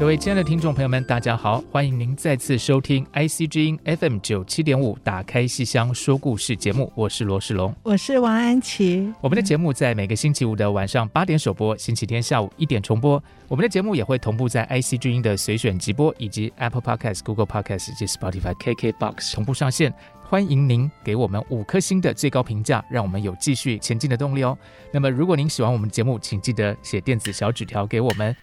[0.00, 1.62] 各位亲爱的听众朋友们，大家好！
[1.70, 9.12] 欢迎您再次收听 IC 之音 FM 九七点五《打开戏箱说故事》节目，我是罗世龙，我是王安琪。
[9.20, 13.22] 我们的节目在每个星期五的晚上八点首播，星期天下午一点重播。
[13.46, 19.92] 我们的节目也会同步在 IC 之音的随选直播，以及 Apple Podcast、Google Podcast 以及 Spotify、KKBox 同步上线。
[20.22, 24.56] 欢迎您给我们五颗星的最高评价，让我们有继续前进的动力哦。
[24.94, 28.34] 那么，如果您喜欢我们的节目，请记得写电子小纸条给我们。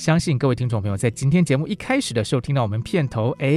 [0.00, 3.48] 相信各位听众朋友在今天节目一开始的时候听到我们片头，哎，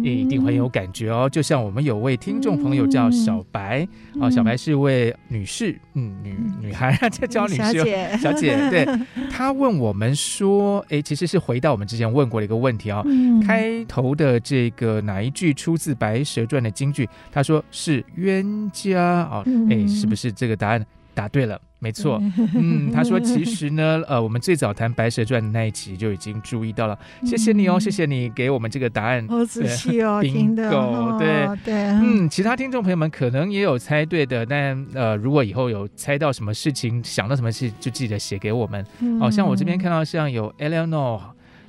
[0.00, 1.28] 也一定很有感觉哦。
[1.28, 3.84] 就像我们有位听众朋友叫小白，
[4.20, 8.86] 哦，小白是一位女士，嗯，女女孩，这叫女士，小姐， 小姐，对，
[9.32, 13.02] 她问我们说，哎，其实是回到我们之前问过的一个问题啊，
[13.44, 17.08] 开头的这个哪一句出自《白蛇传》的京剧？
[17.32, 21.60] 她说是冤家哦，哎，是不是这个答案答对了？
[21.78, 22.22] 没错，
[22.54, 30.70] 嗯，他说其实呢，呃，我们最早谈《白蛇传》的那一集就已经注意到了，谢谢你哦，谢谢你给我们这个答案，好仔细 哦，听的，
[31.18, 38.86] 对对，嗯，其他听众朋友们可能也有猜对的，但呃，如果以后有猜到什么事情，想到什么事，就记得写给我们。
[39.18, 41.20] 好像我这边看到像有 Eleanor。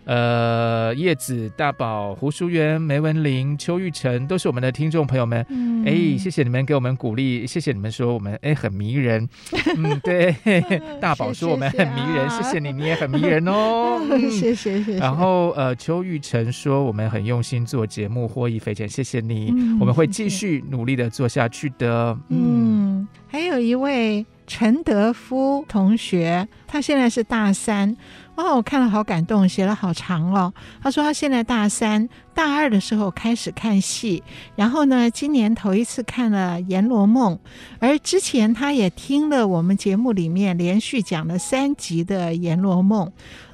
[0.06, 5.45] 呃，叶子、大宝、胡淑媛、梅文玲、邱玉成，都是我们的听众朋友们。
[5.50, 9.27] 嗯，哎，谢谢你们给我们鼓励，谢谢你们说我们哎很迷人。
[9.77, 10.36] 嗯，对，
[11.00, 14.02] 大宝说我们很迷人，谢谢，你，你也很迷人哦。
[14.11, 14.98] 嗯、谢谢谢谢。
[14.98, 22.17] 然后呃，邱玉成说我们很用心做节目，获益匪浅，谢谢你，嗯、我们会继续努力的做下去的。
[22.30, 27.95] 嗯，嗯还有一位陈德夫同学，他现在是大三。
[28.36, 30.52] 哦，我看了好感动，写了好长哦。
[30.82, 34.23] 他说他现在大三，大二的时候开始看戏，
[34.55, 37.36] 然后呢，今年头一次看了《阎罗梦》，
[37.80, 43.08] 而之前他也听了我们节目里面连续讲了三集的《阎罗梦》。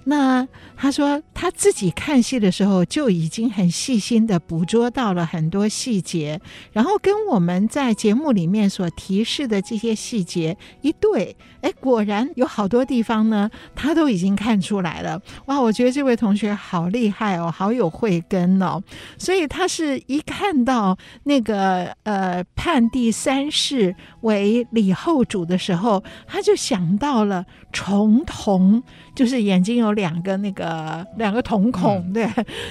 [0.06, 0.47] 那
[0.81, 6.40] 他说他自己看戏的时候就已经很细心的捕捉到了很多细节，
[6.72, 15.22] 然后跟我们在节目里面所提示的这些细节一对，哎，果然有好多地方呢，他都已经看出来了。
[15.47, 18.81] 哇，我觉得这位同学好厉害哦，好有慧根哦。
[19.17, 28.81] 所以他是一看到那个呃判第三世为李后主的时候，他就想到了重瞳，
[29.13, 29.90] 就是眼睛有。
[30.00, 30.69] 两个那个
[31.18, 32.28] 两个瞳孔，对，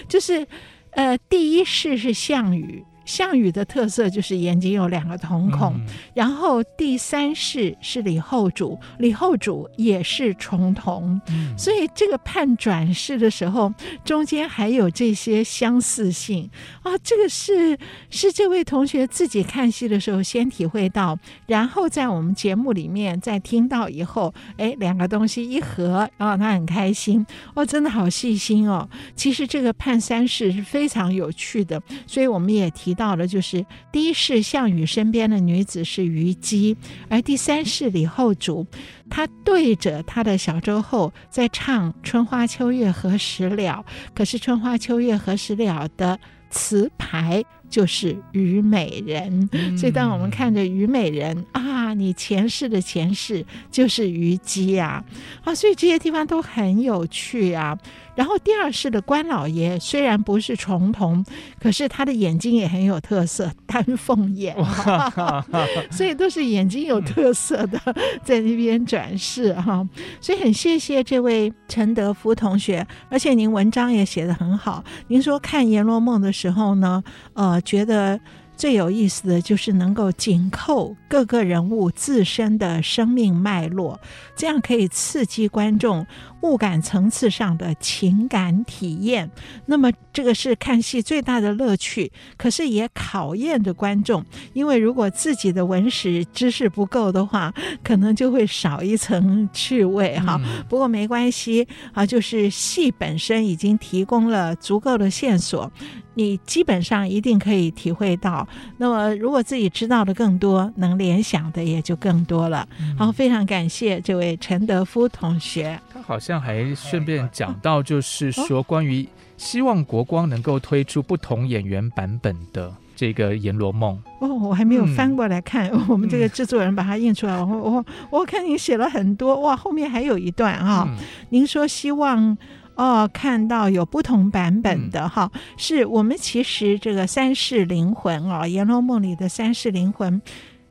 [0.09, 0.47] 就是
[0.91, 2.85] 呃，第一世是项羽。
[3.09, 13.73] 项羽的特色就是眼睛有两个瞳孔，嗯、然后第三世是李后主，李后主也是重瞳，嗯、所以这个判转世的时候，
[14.05, 16.51] 中间还有这些相似性
[16.83, 16.93] 啊。
[17.03, 17.79] 这个是
[18.11, 28.87] 是这位同学自己看戏的时候先体会到，然后在我们节目里面再听到以后，哎，两个东西一合，然后他很开心哦，真的好细心哦。
[29.17, 32.95] 其实这个判三世是非常有趣的，所以我们也提。
[32.99, 36.77] 到了，就是第一世项羽身边的女子是虞姬，
[37.09, 38.67] 而第三世李后主，
[39.09, 46.19] 他对着他的小周后在唱“春花秋月何时了”，可是“春花秋月何时了”的
[46.51, 47.45] 词牌。
[47.71, 55.05] 就是虞美人，所以当我们看着虞美人啊，你前世的前世就是虞姬啊，
[55.45, 57.77] 啊，所以这些地方都很有趣啊。
[58.19, 61.25] 然后第二世的关老爷虽然不是重瞳，
[61.61, 64.57] 可是他的眼睛也很有特色，丹凤眼，
[65.89, 67.81] 所以都是眼睛有特色的
[68.25, 69.89] 在那边转世哈。
[70.21, 74.83] 所以很谢谢这位陈德夫同学，而且您文章也写得很好。
[75.07, 77.05] 您说看《阎罗梦》的时候呢，
[77.35, 77.63] 呃。
[77.69, 78.19] 觉得
[78.57, 84.01] 最有意思的就是能够紧扣各个人物自身的生命脉络，
[84.35, 86.07] 这样可以刺激观众
[86.43, 89.31] 物感层次上的情感体验。
[89.67, 97.53] 那么这个是看戏最大的乐趣，可是也考验着观众，因为如果自己的文史知识不够的话，
[97.83, 100.41] 可能就会少一层趣味哈。
[100.45, 105.71] 嗯、不过没关系啊，就是戏本身已经提供了足够的线索。
[106.15, 108.47] 你基本上一定可以体会到。
[108.79, 112.67] 那么，如果自己知道的更多，能联想的也就更多了。
[112.99, 115.81] 好、嗯，非常感谢这位陈德夫同学。
[115.99, 119.07] 他好像还顺便讲到，就是说关于
[119.37, 124.01] 希望国光能够推出不同演员版本的这个《阎罗梦》。
[124.25, 127.43] 哦，我还没有翻过来看，嗯、 我们这个制作人把它印出来。
[127.43, 130.89] 我我我看你写了很多，哇，后面还有一段啊、哦。
[130.89, 130.97] 嗯、
[131.31, 132.39] 您说希望。
[132.77, 140.23] 哦，看到有不同版本的哈，嗯、是我们其实这个三世灵魂啊，《阎罗梦》里的三世灵魂，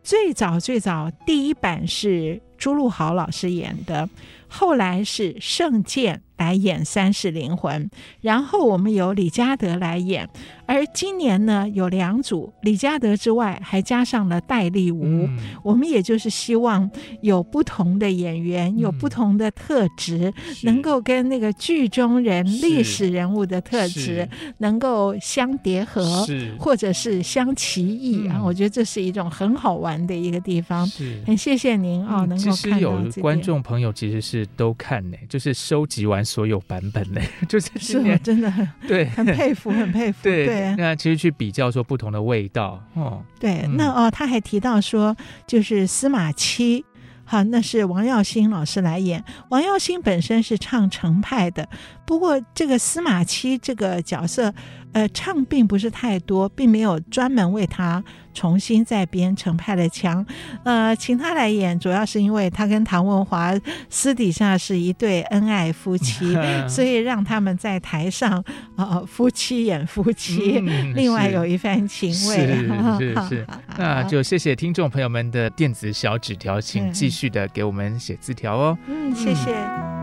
[0.04, 4.08] 最早最早第一版是朱陆豪老师演的，
[4.48, 6.24] 后来是圣剑。
[6.38, 7.90] 来演三世灵魂，
[8.22, 10.30] 然后我们由李嘉德来演。
[10.66, 15.04] 而今年呢，有两组，李嘉德之外还加上了戴立吾。
[15.04, 16.90] 嗯、我们也就是希望
[17.22, 26.28] 有不同的演员，嗯、有不同的特质，能够跟那个剧中人、历史人物的特质能够相叠合，
[26.60, 28.36] 或者是相齐异啊。
[28.36, 30.86] 嗯、我觉得这是一种很好玩的一个地方。
[30.86, 32.56] 是很谢谢您啊，嗯、能够看到。
[32.56, 40.20] 其实有观众朋友其实是都看呢，就是收集完所有版本呢， 就是是我真的很对， 很佩服，很佩服。
[40.22, 40.46] 对。
[40.46, 45.16] 对那其实去比较说不同的味道哦，对，嗯、那哦，他还提到说，
[45.48, 46.84] 就是司马七，
[47.24, 49.24] 好，那是王耀星老师来演。
[49.50, 51.68] 王耀星本身是唱程派的，
[52.06, 54.54] 不过这个司马七这个角色，
[54.92, 58.04] 呃，唱并不是太多，并没有专门为他。
[58.38, 60.24] 重新再编程派的腔，
[60.64, 63.52] 呃，请他来演，主要是因为他跟唐文华
[63.90, 66.38] 私底下是一对恩爱夫妻，
[66.70, 68.44] 所以让他们在台上，
[68.76, 72.38] 呃，夫妻演夫妻，嗯、另外有一番情味。
[72.38, 72.58] 是
[73.00, 78.78] 是 是，是 那就谢谢听众朋友们的电子小纸条，请继续的给我们写字条哦。
[78.86, 79.52] 嗯，谢谢。
[79.56, 79.98] 嗯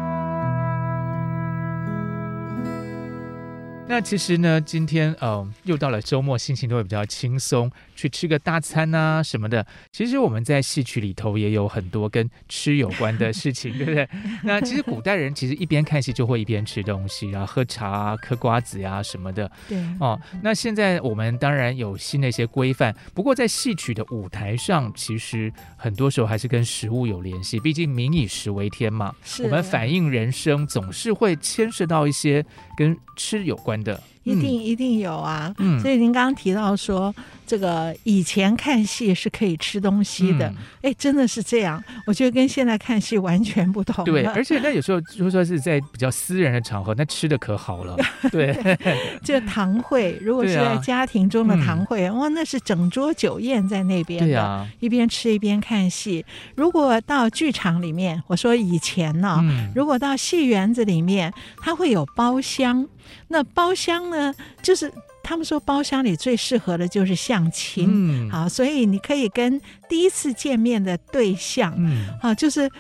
[3.87, 9.65] 那其实呢，今天嗯、呃，又到了周末，心情都会比较轻松，去吃个大餐啊什么的。
[9.93, 14.09] 其实我们在戏曲里头也有很多跟吃有关的事情， 对不对？
[14.43, 19.51] 那其实古代人其实一边看戏就会一边吃东西，然后喝茶啊、嗑瓜子呀、啊、什么的。
[19.69, 20.21] 对哦。
[20.43, 27.59] 那现在我们当然有新的一些规范，不过在戏曲的舞台上，其实很多时候还是跟食物有联系。
[27.61, 32.45] 毕竟民以食为天嘛，是我们反映人生总是会牵涉到一些
[32.77, 34.03] 跟吃有关的。
[34.25, 37.15] 一定一定有啊，嗯、所以您刚刚提到说，
[37.47, 40.47] 这个以前看戏是可以吃东西的，
[40.83, 41.83] 哎、嗯，真的是这样。
[42.07, 44.05] 我觉得跟现在看戏完全不同。
[44.05, 47.97] 对，而且那有时候就说是在比较私人的场合，那吃的可好了。
[48.33, 48.57] 对，
[49.23, 56.25] 这堂会如果是在家庭中的堂会，哇，那是整桌酒宴在那边的，啊、一边吃一边看戏。
[56.57, 62.87] 如果到剧场里面，我说以前呢、哦，嗯、如果到戏园子里面，它会有包厢。
[63.29, 64.91] 那包厢呢，就是
[65.25, 72.71] 他们说包厢里最适合的就是相亲，嗯，好，所以你可以跟第一次见面的对象，嗯，好，就是，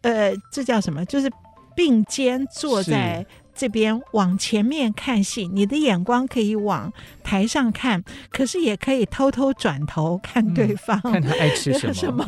[0.00, 1.04] 呃，这叫什么？
[1.04, 1.30] 就是
[1.76, 3.26] 并肩坐在。
[3.58, 6.92] 这边往前面看戏，你的眼光可以往
[7.24, 11.92] 台上看，可是也可以偷偷转头看对方，嗯、看他爱吃什么。
[11.92, 12.24] 什 么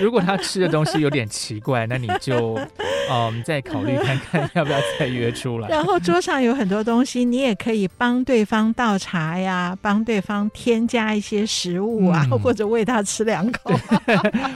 [0.00, 2.58] 如果他吃的东西有点奇怪，那你就
[3.12, 5.68] 嗯再考虑看看要不要再约出来。
[5.68, 13.78] 然后桌上有很多东西，你也可以帮对方倒茶呀，帮对方添加一些食物啊，嗯、或者喂他吃两口，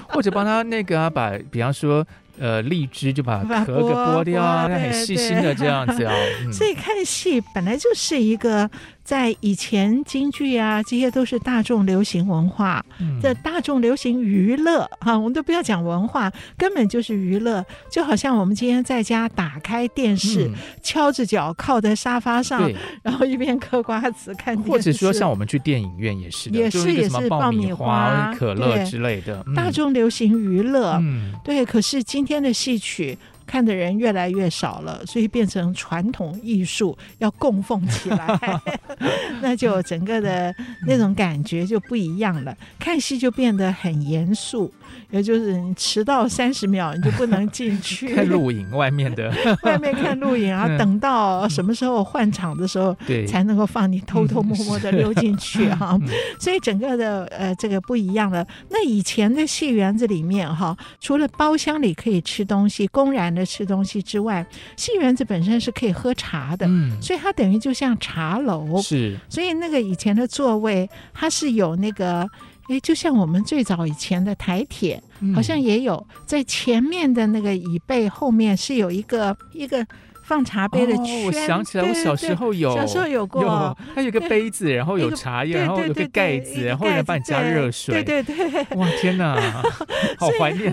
[0.09, 2.07] 或者帮他那个啊，把比方说。
[2.40, 6.12] 呃，荔枝就把壳给剥掉啊，那很细心的这样子啊。
[6.44, 8.68] 嗯、所以看戏本来就是一个。
[9.02, 12.85] 在以前，京剧啊，这些都是大众流行文化。
[13.21, 17.64] 这、嗯、大众流行娱乐哈，我们都不要讲文化，根本就是娱乐。
[17.90, 22.71] 就好像我们今天在家打开电视，嗯、翘着脚靠在沙发上，
[23.02, 24.71] 然后一边嗑瓜子看电视。
[24.71, 29.42] 或者说，像我们去电影院也是的，也是也是爆米花、可乐之类的。
[29.47, 31.64] 嗯、大众流行娱乐，嗯、对。
[31.64, 33.19] 可是今天的戏曲。
[33.50, 38.38] 看的人越来越少了，所以变成传统艺术要供奉起来，
[39.42, 40.54] 那就整个的
[40.87, 42.57] 那种感觉就不一样了。
[42.78, 44.73] 看戏就变得很严肃，
[45.11, 48.14] 也就是你迟到三十秒你就不能进 去。
[48.14, 49.33] 看录影外面的，
[49.64, 55.99] 外面看录影啊，等到什么时候换场的时候，对，才能够放你偷偷摸摸的溜进 去哈。
[56.38, 58.47] 所以整个的呃这个不一样了。
[58.69, 64.45] 那以前的戏园子里面哈，除了包厢里可以吃东西，公然的吃东西之外，
[64.76, 69.19] 戏园子本身是可以喝茶的，嗯，所以它等于就像茶楼是。
[69.29, 72.29] 所以那个以前的座位，它是有那个。
[72.71, 75.03] 哎，就像我们最早以前的台铁，
[75.35, 79.87] 好像也有在前面的那个椅背后面是有一个一个。
[80.31, 89.35] 放茶杯的圈，哦，我想起来，我小时候有，小时候有过，有它有个杯子，然后有茶叶，然后有个盖子，然后有人帮你加热水，对对对，哇天哪，
[90.17, 90.73] 好怀念。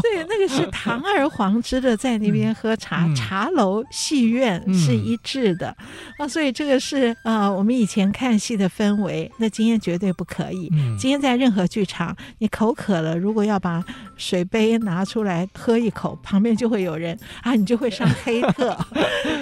[0.00, 5.76] 对，那个是 堂而皇之的在那边喝茶，嗯、茶楼戏院是一致的、
[6.18, 10.70] 嗯、啊，所以这个是呃我们以前看戏的氛围，那今天绝对不可以。
[10.72, 13.84] 嗯、今天在任何剧场，你口渴了，如果要把
[14.16, 18.74] 水杯拿出来喝一口，旁边就会有人啊，你就会上黑特。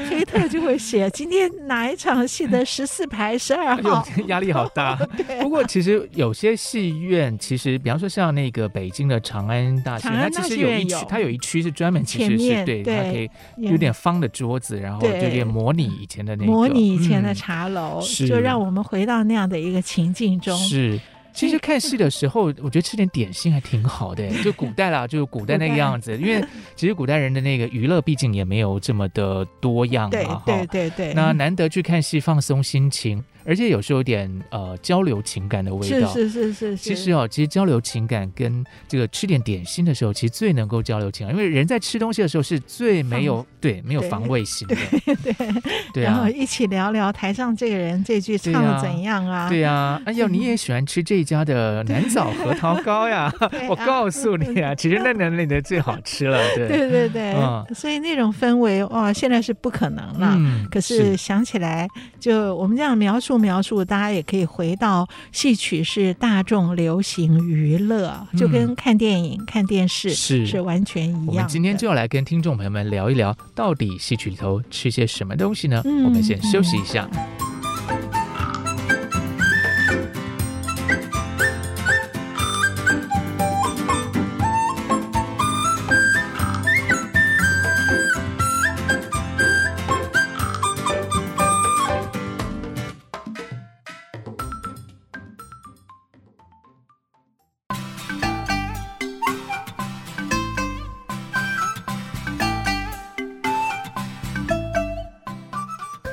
[0.09, 4.97] 黑 特就会写今天哪一场戏的十四排十二号，压力好大。
[5.17, 12.97] 对啊、不过其实有些戏院，其实比方说像那个北京的长安大戏院，它其实有一区，它有一区是专门其实是对，对。
[12.97, 20.57] 它可以有点方的桌子，然后就有点模拟以前的那个模拟以前的茶楼，嗯、就让我们回到那样的一个情境中。
[20.57, 21.01] 是。
[21.35, 24.27] 其实看戏的时候， 我觉得吃点点心还挺好的。
[24.43, 26.17] 就古代啦，就是古代那个样子。
[26.17, 26.43] 因为
[26.77, 30.43] 其实古代人的那个娱乐，毕竟也没有这么的多样嘛。
[30.47, 31.15] 对对对对。
[31.15, 33.23] 那难得去看戏，放松心情。
[33.47, 36.77] 而且有时候有点呃交流情感的味道，是是是是。
[36.77, 45.53] 其实哦，其实交流情感跟这个吃点点心的时候，其实最能够交流情感，因为人在吃东西的时候是最没有对没有防卫心的，对对
[45.93, 46.05] 对。
[46.05, 49.49] 然后一起聊聊台上这个人这句唱的怎样啊？
[49.49, 53.33] 对呀，哎呦，你也喜欢吃这家的南枣核桃糕呀？
[53.69, 57.35] 我告诉你啊，其实那那里的最好吃了， 对对对对。
[57.75, 60.39] 所以那种氛围哇，现在是不可能了。
[60.71, 61.87] 可是想起来，
[62.19, 63.34] 就我们这样描述。
[63.39, 71.27] 描述，大家也可以回到戏曲是大众流行娱乐，嗯、就跟看电影、看电视是是完全一样。
[71.27, 75.83] 我们今天就要来跟听众朋友们聊一聊，到底戏曲里头吃些什么东西呢？
[75.85, 77.09] 嗯、我们先休息一下。
[77.13, 77.54] 嗯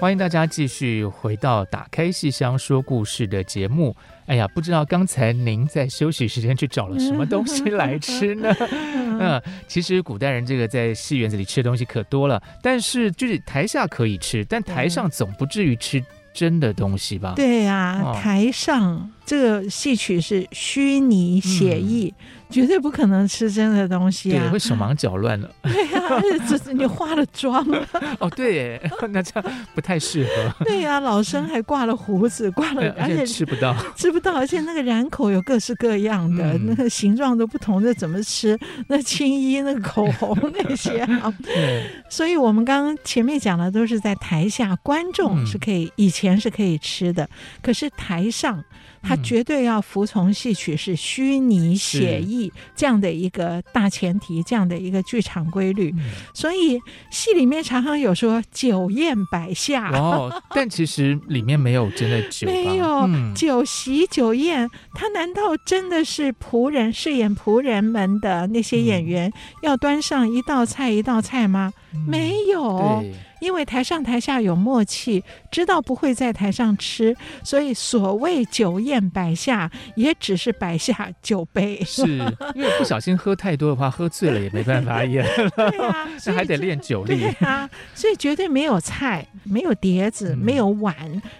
[0.01, 3.95] 欢迎大家继续回到《打开戏箱说故事》的节目。
[4.25, 8.51] 哎呀，不知道刚才您在休息时间去找了什么东西来吃呢？
[9.21, 16.03] 嗯，其实古代人这个在戏园子里吃的东西可多了，但是就是台下可以吃，但台上总不至于吃
[16.33, 17.33] 真的东西吧？
[17.35, 22.13] 对呀、啊，哦、台上这个戏曲是虚拟写意。
[22.17, 24.43] 嗯绝对不可能吃真的东西啊！
[24.43, 25.49] 对，会手忙脚乱的。
[25.63, 27.87] 对呀、啊， 这是你化了妆了。
[28.19, 30.65] 哦，对耶， 那这样不太适合。
[30.65, 38.59] 对呀、啊，老生还挂了胡子，挂了，而且吃不到，吃不到，而且那个染口有各式各样的，嗯、那个形状都不同的，怎么吃？
[38.89, 41.33] 那青衣、那个口红那些啊。
[41.41, 41.85] 对。
[42.09, 47.29] 所以我们刚刚前面讲的都是在台下，观众是可以，嗯、以前是可以吃的，
[47.61, 48.61] 可是台上。
[49.01, 55.93] 他绝对要服从戏曲是虚拟写意这样的一个大前提，这样的一个剧场规律。
[56.33, 56.79] 所以
[57.09, 64.69] 戏里面常常有说酒宴摆下，哦， 但其实里面没有真的酒，没有酒席酒宴。
[64.93, 69.31] 他难道真的是仆人饰演仆人们的那些演员
[69.63, 71.73] 要端上一道菜一道菜吗？
[72.07, 73.03] 没有。
[73.41, 75.21] 因为台上台下有默契，
[75.51, 81.83] 知道不会在台上吃，所以所谓酒宴摆下，也只是摆下酒杯。
[81.83, 82.03] 是
[82.55, 85.25] 因为不小心喝太多的话，喝醉了也没办法演。
[85.55, 87.19] 对啊， 那还得练酒力。
[87.19, 90.95] 对啊，所以绝对没有菜，没有碟子，没有碗，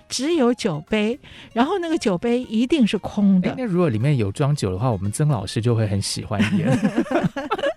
[0.10, 1.18] 只有酒杯。
[1.54, 3.54] 然后那个酒杯一定是空的。
[3.56, 6.68] 那如果里面有装酒的话，我们曾老师就会很喜欢演。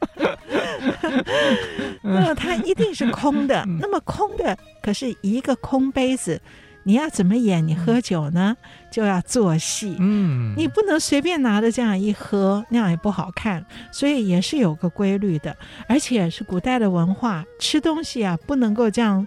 [2.02, 6.40] 那么它一定是空的，那么空的，可是一个空杯子，
[6.84, 7.66] 你要怎么演？
[7.66, 8.56] 你喝酒呢，
[8.90, 15.56] 就要做戏，嗯，你不能随便拿着这样一喝，那样也不好看，所以也是有个规律的，
[15.88, 19.26] 而且是古代的文化，吃东西啊，不能够这样。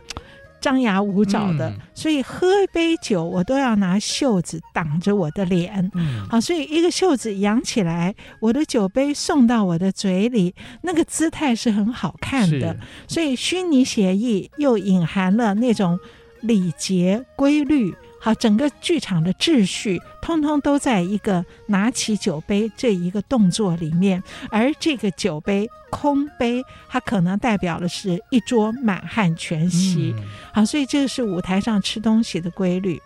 [0.59, 5.91] 张牙舞爪的，嗯、所以喝一杯酒我都要拿袖子挡着我的脸。
[5.93, 12.75] 嗯，好，所以一个袖子扬起来，我的酒杯送到我的嘴里，那个姿态是很好看的。
[13.07, 15.99] 所以虚拟写意又隐含了那种
[16.41, 17.93] 礼节规律。
[18.27, 30.13] 好，整个剧场的秩序，通通都在一个拿起酒杯这一个动作里面，而这个酒杯空杯，它可能代表的是一桌满汉全席。
[30.17, 33.01] 嗯、好，所以这个是舞台上吃东西的规律。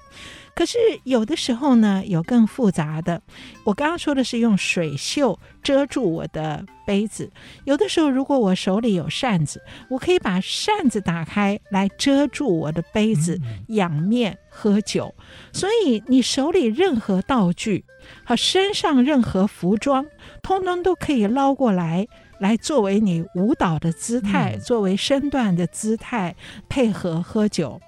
[0.55, 3.21] 可是有的时候呢，有更复杂的。
[3.63, 7.31] 我刚刚说的是用水袖遮住我的杯子，
[7.65, 15.13] 有的时候如果我手里有扇子，我可以把扇子打开来遮住我的杯子，仰面喝酒。
[15.53, 17.85] 所以你手里任何道具
[18.23, 20.05] 和身上任何服装，
[20.43, 22.07] 通通都可以捞过来，
[22.39, 26.35] 来作为你舞蹈的姿态，作为身段的姿态，
[26.67, 27.79] 配合喝酒。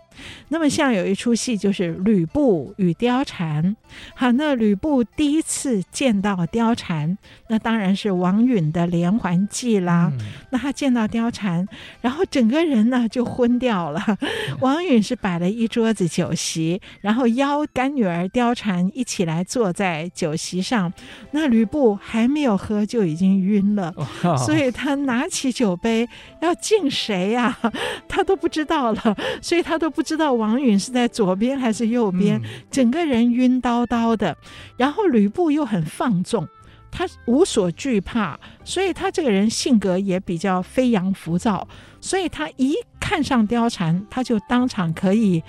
[0.50, 3.76] 那么像有一出戏就是吕布与貂蝉，
[4.14, 10.12] 好，那吕布第一次见到貂蝉，那当然是王允的连环计啦。
[10.14, 10.20] 嗯、
[10.52, 11.68] 那他见到貂蝉，
[12.02, 14.06] 然后整个人呢就昏掉了。
[14.62, 20.94] 王允是摆了一桌子酒席，然后邀干女儿貂蝉一起来坐在酒席上。
[21.32, 26.08] 那吕布还没有喝就已经晕了，哦、所以他拿起酒杯
[26.44, 27.74] 要敬谁呀、啊？
[28.08, 30.04] 他都不知道了，所以他都不。
[30.04, 34.38] 不知道王允是在左边还是右边，嗯、整个人晕叨叨的。
[34.78, 36.48] 然后吕布又很放纵，
[36.92, 41.68] 他无所惧怕，所以他这个人性格也比较飞扬浮躁。
[42.00, 45.42] 所以他一看上貂蝉，他就当场可以。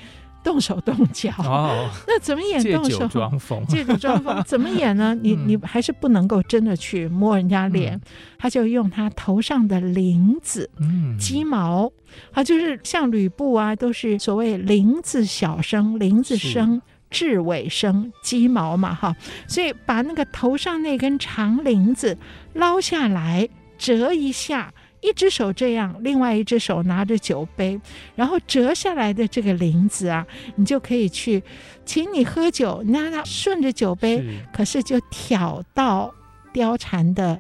[0.44, 1.32] 动手动脚。
[1.38, 2.90] 哦， 那怎么演动手？
[2.90, 5.14] 借酒装疯，借酒装疯怎么演呢？
[5.20, 8.00] 你你还是不能够真的去摸人家脸，嗯、
[8.38, 11.90] 他就用他头上的翎子，嗯，鸡毛，
[12.32, 19.16] 啊，就是像吕布啊，都是所谓翎子小生，翎子生，雉尾生，鸡毛嘛，哈，
[19.48, 22.16] 所以把那个头上那根长翎子
[22.52, 23.48] 捞下来，
[23.78, 24.72] 折一下。
[25.04, 27.78] 一只手这样，另外一只手拿着酒杯，
[28.14, 31.42] 然后折下来的这个铃子啊，你就可以去
[31.84, 36.12] 请你喝酒，那他顺着酒杯，是可是就挑到
[36.54, 37.38] 貂蝉的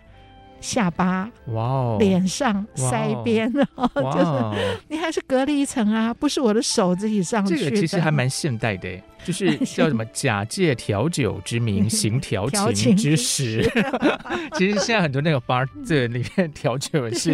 [0.60, 7.64] 下巴，哇哦，脸上腮边，然后就是 你还是隔了一层啊，不是我的手自己上去的。
[7.64, 9.00] 这个其实还蛮现代的。
[9.24, 10.04] 就是 叫什么？
[10.12, 13.68] 假借调酒之名 行调情之实。
[14.54, 17.30] 其实现在很多那个 bar 这里面调酒是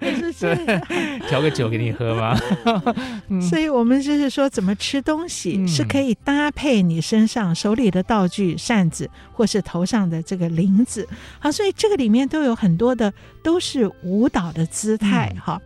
[0.00, 0.80] 也是对，
[1.28, 2.38] 调个酒给你喝吗？
[3.40, 11.08] 所以我们就是说，怎么吃东西是可以搭配你身上手里的道具扇子，或是头上的这个翎子。
[11.38, 15.34] 好，所以这个里面都有很多的都是舞蹈的姿态。
[15.42, 15.60] 哈。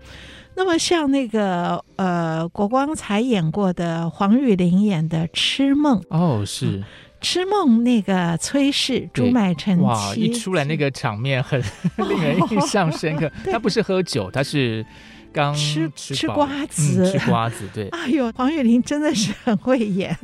[0.57, 6.79] 那么像那个呃，国光才演过的黄雨玲演的《痴梦》哦，是
[7.21, 11.61] 《痴梦》那个崔氏朱买臣哇，一出来那个场面很
[12.09, 13.31] 令人印象深刻。
[13.51, 14.85] 他不是喝酒，他是
[15.33, 17.69] 刚吃吃瓜子，吃瓜子。
[17.75, 20.17] 对， 哎呦，黄雨玲真的是很会演，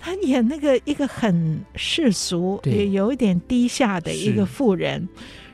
[0.00, 5.06] 她演那个一个很世俗也有一点低下的一个妇人，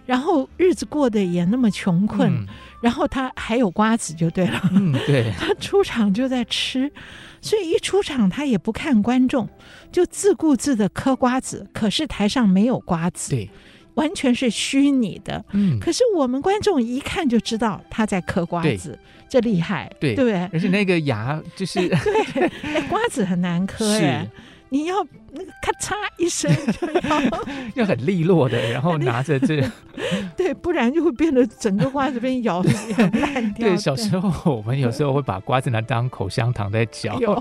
[0.06, 2.46] 然后日子过得也那么穷困。
[2.84, 6.92] 然后他还有瓜子就对了，嗯，对， 他出场就在吃，
[7.40, 9.48] 所以一出场他也不看观众，
[9.90, 11.66] 就自顾自的嗑瓜子。
[11.72, 13.48] 可是台上没有瓜子，对，
[13.94, 15.42] 完全是虚拟的。
[15.52, 18.98] 嗯，可是我们观众一看就知道他在嗑瓜子，
[19.30, 24.28] 这厉害，对对，而且那个牙就是，对，哎，瓜子很难嗑 哎。
[24.74, 29.62] 你要那个咔嚓一声 就要要很利落的，然后 拿着这，
[30.36, 33.68] 对，不然就会变得整个瓜子被咬得很烂掉。
[33.68, 37.40] 对，小时候我们有时候会把瓜子拿当口香糖在嚼，有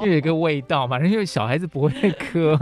[0.00, 2.58] 因为有一个味道嘛，因为小孩子不会嗑，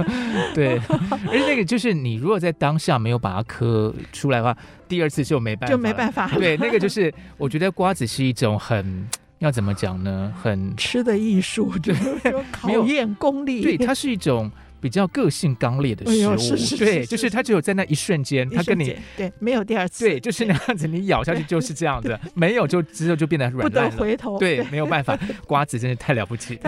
[0.55, 0.79] 对，
[1.27, 4.55] 而且那个就是你如果在当下没有把它嗑出来的话，
[4.87, 6.29] 第二次就没办法，就没办法。
[6.29, 9.09] 对，那个就是我觉得瓜子是一种很。
[9.45, 10.33] 要怎么讲呢？
[10.43, 13.61] 很吃的艺术，就是说 考验功力。
[13.63, 14.51] 对，它是一种
[14.85, 16.37] 比较个性刚烈的食物。
[16.37, 20.05] 是是是对，就是它只有在那一瞬间，它跟你对没有第二次。
[20.05, 23.91] 对，就是那样子，你咬下去就是这样子，没有就之后就变得软烂了。
[23.93, 24.39] 不得回头。
[24.39, 25.19] 对，没有办法。
[25.49, 26.59] 瓜子真的太了不起，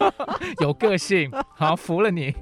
[0.60, 2.34] 有个性，好服了你。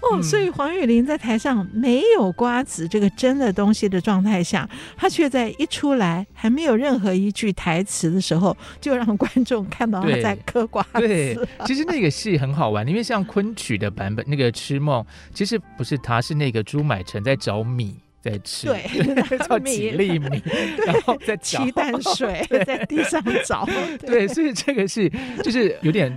[0.00, 11.00] 哦，所以黄雨玲在台上没有瓜子这个真的东西的状态下，她却在一出来还没有任何一句台词的时候，就让观众看到她在嗑瓜子。
[11.06, 11.36] 对，
[11.66, 15.02] 其实那个戏很好玩，因为像昆曲的版本那个《痴梦》，
[15.34, 17.96] 其实不是他，是那个朱买臣在找米。
[18.22, 20.42] 在吃， 对，找几粒米，
[20.86, 23.66] 然后再骑淡水在地上找，
[24.06, 25.10] 对，所以这个是
[25.42, 26.12] 就是有点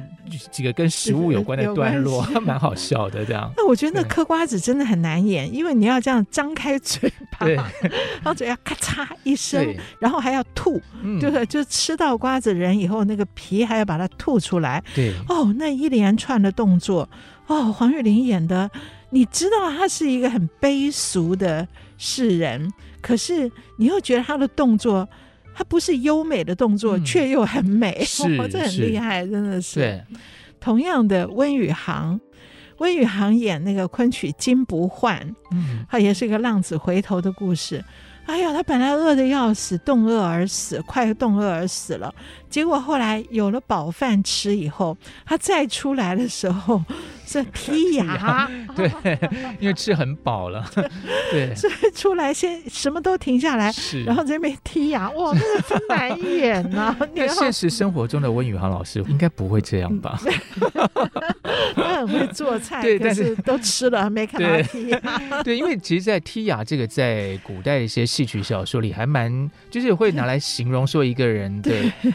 [0.52, 3.50] 几个跟食物有关的段落，蛮好笑的这样。
[3.56, 10.82] 那我觉得那嗑瓜子真的很难演，因为你要这样张开嘴巴，然后嘴要咔嚓一声，然后还要吐，
[11.22, 17.10] 就是就吃到瓜子仁以后，那个皮还要把它吐出来，对，哦，那一连串的动作，
[17.48, 18.70] 哦，黄玉玲演的。
[19.10, 21.68] 你知道他是一个很悲俗的
[22.00, 25.08] 世人，可是你又觉得他的动作，
[25.54, 28.04] 他不是优美的动作，却、嗯、又很美，
[28.50, 30.04] 这很厉害，真的是。
[30.60, 32.20] 同样的温宇航，
[32.80, 35.20] 温宇航演那个昆曲《金不换》，
[35.52, 37.84] 嗯，他也是一个浪子回头的故事。
[38.26, 42.12] 哎呀，他本来饿得要死，冻饿而死，快冻饿而死了。
[42.50, 46.82] 结果后来有了饱饭吃以后，他再出来的时候
[47.42, 48.90] 是剔牙， 对，
[49.60, 50.66] 因为吃很饱了，
[51.30, 56.98] 对，所以出来先什么都停下来，是，然后这边剔牙，哇，那个真难演呐、啊！
[57.14, 60.18] 那现实生活中的温宇航老师应该不会这样吧？
[61.76, 65.44] 他很会做菜，对，但是都吃了没看到剔牙。
[65.44, 68.04] 对，因为其实，在剔牙这个在古代一些。
[68.14, 71.72] 戏曲小说里还蛮，就是会拿来形容说一个人，的。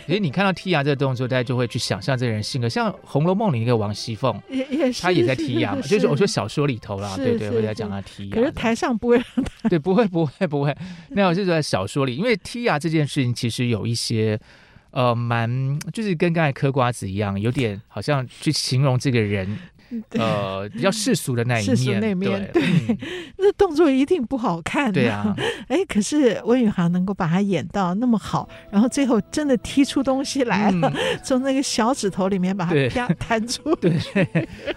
[0.06, 2.68] 所以你看到剔牙这个动作，大家就会去想象这个人性格。
[2.68, 8.34] 像《红楼梦》里那个王熙凤，也也是，他也在剔牙嘛，就是我说小说里头啦，对对，会在讲他剔牙。
[8.34, 9.24] 可是台上不会让
[9.62, 10.76] 他， 对，不会不会不会。
[11.10, 14.38] 那我就在小说里，因为剔牙这件事情其实有一些，
[14.90, 19.58] 呃，蛮就是跟刚才嗑瓜子一样，有点好像去形容这个人。
[20.18, 22.98] 呃，比较世俗的那一面，世俗那面，对，嗯、
[23.38, 25.34] 那动作一定不好看，对啊。
[25.68, 33.92] 哎，可是温宇航能够把它演到那么好，然后最后真的踢出东西来了，嗯、从那个小指头里面把它啪弹出，对，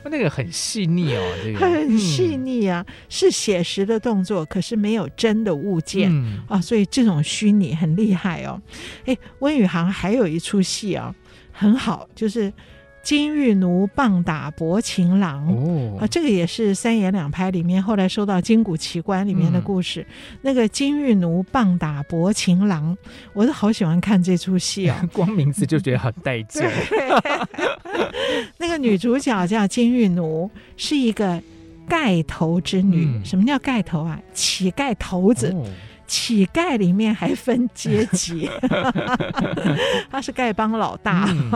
[0.05, 1.59] 那个很细腻哦，这个。
[1.59, 8.61] 很细腻啊，嗯、是写实的动作，可是没有真的物件、嗯、啊，所以这种虚拟很厉害哦。
[9.05, 11.13] 哎，温宇航还有一出戏啊，
[11.51, 12.51] 很好，就是。
[13.03, 20.01] 金玉奴棒打薄情郎，哦、啊，这个也是三言两拍里面后来收到金谷奇观里面的故事。
[20.01, 22.95] 嗯、那个金玉奴棒打薄情郎，
[23.33, 26.63] 我都好喜欢看这出戏哦， 光名字就觉得很带劲。
[28.57, 31.41] 那个女主角叫金玉奴，是一个
[31.87, 33.05] 盖头之女。
[33.05, 34.19] 嗯、什么叫盖头啊？
[34.33, 35.47] 乞丐头子。
[35.47, 35.65] 哦
[36.11, 38.49] 乞丐里面还分阶级，
[40.11, 41.49] 他是丐帮老大，嗯、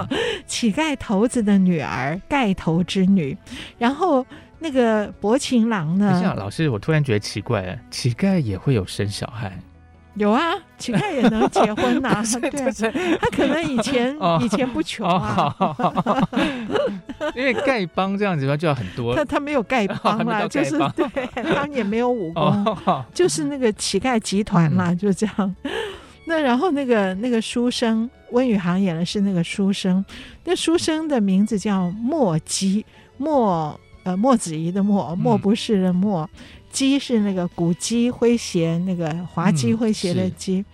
[0.47, 3.37] 乞丐头子的女儿，丐头之女。
[3.77, 4.25] 然后
[4.59, 6.33] 那个薄情郎呢？
[6.37, 9.59] 老师，我突然觉得奇怪，乞丐也会有生小孩。
[10.15, 16.27] 有啊，乞丐也能结婚呐、 啊，对，他可能以前、哦、以前不穷啊，哦、
[17.35, 22.43] 因为丐帮这样子的话就要很多，他他没有丐帮啦， 哦、就是对，他也没有武功，
[22.85, 25.55] 哦、就是那个乞丐集团啦，嗯、就这样。
[26.27, 30.03] 那然后那个那个书生温宇航演的是那个书生，
[30.45, 32.85] 那书生的名字叫墨姬，
[33.17, 36.23] 墨呃墨子怡的墨，莫不是的墨。
[36.23, 36.39] 嗯
[36.75, 40.65] 鸡是那个古鸡诙谐，那个滑稽诙谐的鸡，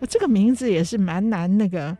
[0.00, 1.96] 我、嗯、这个名字也是蛮难那个。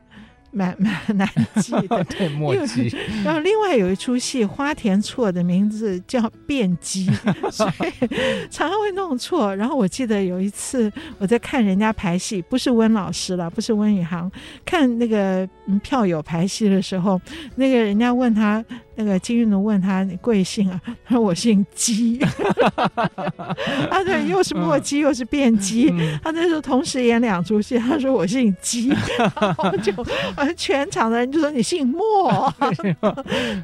[0.57, 2.97] 蛮蛮难记的， 对，墨迹。
[3.25, 7.11] 然后另外有一出戏，花田错的名字叫变鸡，
[7.51, 8.07] 所以
[8.49, 9.53] 常常会弄错。
[9.57, 10.89] 然后我记得有一次
[11.19, 14.31] 我在看人家排戏，不是温老师了，不是温宇航，
[14.65, 15.45] 看那个
[15.83, 17.21] 票友排戏的时候，
[17.57, 18.65] 那个人家问他，
[18.97, 20.81] 那个金玉奴问他你贵姓啊？
[21.05, 22.19] 他说我姓姬。
[23.91, 25.89] 啊，对，又是墨姬又是变鸡。
[26.23, 28.89] 他那时候同时演两出戏，他说我姓姬，
[29.41, 29.93] 然后就。
[30.57, 32.53] 全场的人就说你姓莫，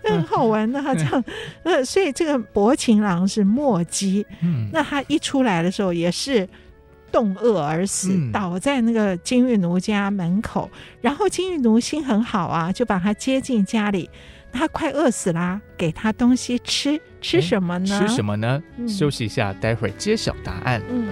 [0.04, 0.80] 很好玩的。
[0.82, 1.24] 他这样，
[1.62, 4.26] 呃，所以这个薄情郎是墨姬。
[4.42, 6.48] 嗯，那他一出来的时候也是
[7.12, 10.68] 冻饿而死，嗯、倒在那个金玉奴家门口。
[11.00, 14.10] 然后金玉奴心很好啊，就把他接进家里。
[14.52, 17.86] 他快饿死啦，给他东西吃，吃什么呢？
[17.86, 18.62] 吃什么呢？
[18.76, 20.82] 嗯、休息一下，待会儿揭晓答案。
[20.90, 21.06] 嗯。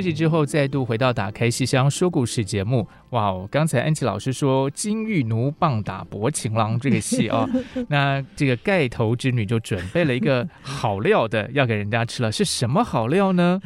[0.00, 2.88] 休息之后，再度回到打开戏箱说故事节目。
[3.10, 7.46] 哇哦，刚才安琪老师说金玉奴棒打薄情郎这个戏哦，
[7.88, 13.60] 那这个盖头之女就准备了一个好料的要给人家吃了，是什么好料呢？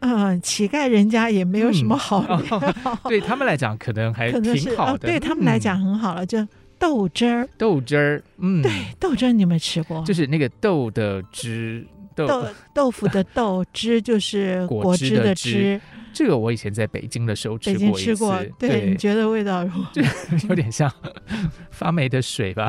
[0.00, 6.46] 嗯，乞丐人家也没有什么好料， 嗯哦、对他们来讲可能还挺好的，哦、对他们来讲很好了，嗯、就
[6.78, 10.04] 豆汁儿，豆汁儿，嗯，对，豆汁儿你有没有吃过？
[10.04, 11.86] 就是那个豆的汁，
[12.26, 15.80] 豆豆， 豆腐的豆汁就是 果汁的汁。
[16.12, 19.86] 这个我以前在北京的时候吃过一次，吃过，对，对，你觉得味道如何？
[19.92, 20.02] 就
[20.48, 20.92] 有点像
[21.70, 22.68] 发霉的水吧。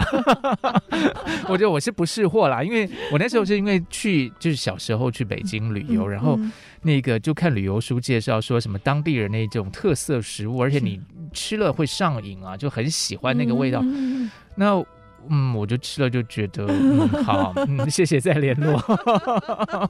[1.47, 6.39] 我觉得我是不识货啦，因为我那时候是因为去，就是小时候去北京旅游，嗯、然后
[6.83, 11.01] 那个就看旅游书介绍说什么当地人那种特色食物，而且你
[11.33, 13.81] 吃了会上瘾啊，就很喜欢那个味道。
[13.83, 14.85] 嗯、那
[15.29, 18.81] 嗯，我就吃了就觉得嗯好，嗯，谢谢再联络。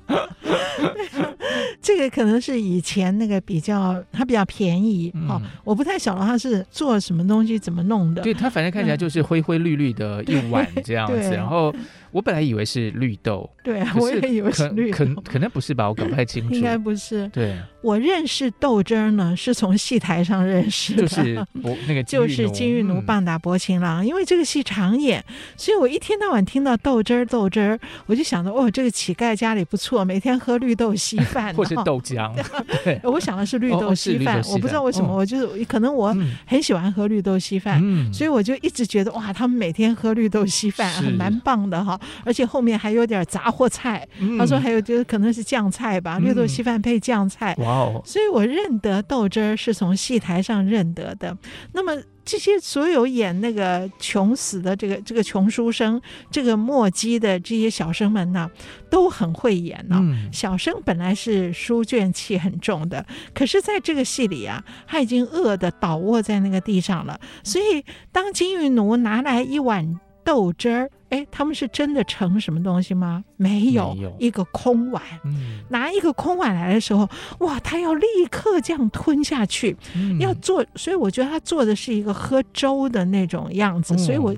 [1.81, 8.21] 这个可能是以前那个比较，它比较便宜哈、嗯哦，我不太晓得它是做什么东西，怎么弄的。
[8.21, 11.73] 对，它反正看起来就是灰灰绿绿的一碗这样子，然后。
[12.11, 15.89] 我本来以为是绿豆，对啊，我也以为是绿豆，可可可能不是吧？
[15.89, 17.27] 我搞不太清楚，应该不是。
[17.29, 21.45] 对，我认识豆汁儿呢，是从戏台上认识的，就是
[21.87, 23.01] 那个就是金玉奴。
[23.01, 25.23] 棒打薄情郎，因为这个戏常演，
[25.57, 32.31] 所以我一天到晚听到豆汁儿豆汁儿，我就想着哦，这个乞丐家里不错，每天喝绿豆稀饭，或是豆浆。
[32.85, 37.81] 对，我想的是绿豆稀饭，我不知道为什么，我就是可能我很喜欢喝绿豆稀饭，
[38.13, 42.71] 所以我就一直觉得哇，他们每天喝绿豆稀饭，很蛮棒的哈，而且后面。
[42.81, 47.53] 还有点杂货菜，嗯、他说还有就是可能是酱菜吧，绿豆稀饭配酱菜。
[47.59, 48.01] 哇哦！
[48.03, 51.37] 所以我认得豆汁儿是从戏台上认得的。
[51.73, 58.49] 那么这些所有演那个穷死的这个这个穷书生，这个墨迹的这些小生们呢，
[58.89, 67.19] 都很会演呢、小生本来是书卷气很重的，可是在这个戏里啊，他已经饿得倒卧在那个地上了。
[67.43, 70.89] 所以当金玉奴拿来一碗豆汁儿。
[71.11, 73.23] 哎，他们是真的盛什么东西吗？
[73.37, 75.03] 没有，没有一个空碗。
[75.23, 77.07] 嗯、拿一个空碗来的时候，
[77.39, 80.65] 哇，他要立刻这样吞下去，嗯、要做。
[80.75, 83.93] 所以我觉得他做的是一个喝粥的那种样子。
[83.93, 84.35] 嗯、所以我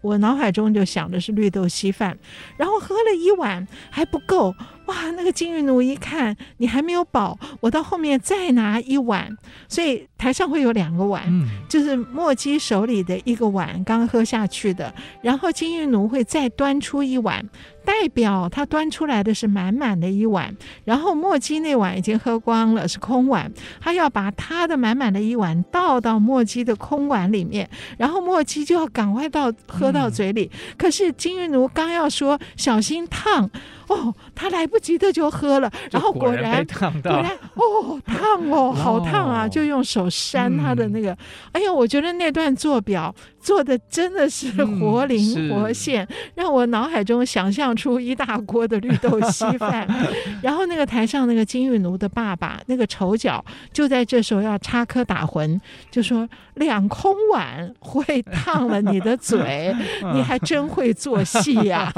[0.00, 2.18] 我脑海中就想的是绿豆稀饭，
[2.56, 4.54] 然后喝了一碗还不够。
[4.86, 9.36] 哇，那个金玉奴一看你还没有饱，我到后面再拿一碗，
[9.68, 17.44] 所以台上会有两个碗，嗯、就是墨姬手里的一个碗刚喝下去的，然后金玉奴会再端出一碗。
[17.86, 23.50] 代表他端出来的是满满的一碗，然后墨姬那碗已经喝光了，是空碗。
[23.80, 30.50] 他要把他的满满的一碗倒到墨姬的空碗里面，然后墨姬就要赶快到喝到嘴里。
[30.52, 33.48] 嗯、可是金玉奴刚要说小心烫
[33.86, 41.12] 哦，他来不及的就喝了，然后果然果然，果然哦烫哦 好烫啊，就用手扇他的那个。
[41.12, 41.18] 嗯、
[41.52, 43.14] 哎呀，我觉得那段做表
[43.46, 47.76] 做的真的是活灵活现，嗯、让我脑海中想象。
[47.76, 49.86] 出一大锅的绿豆稀饭，
[50.42, 59.74] 然后那个台上那个金玉奴的爸爸那个丑角就在这时候要插科打诨，就说两空碗会烫了你的嘴，
[60.14, 61.92] 你还真会做戏呀！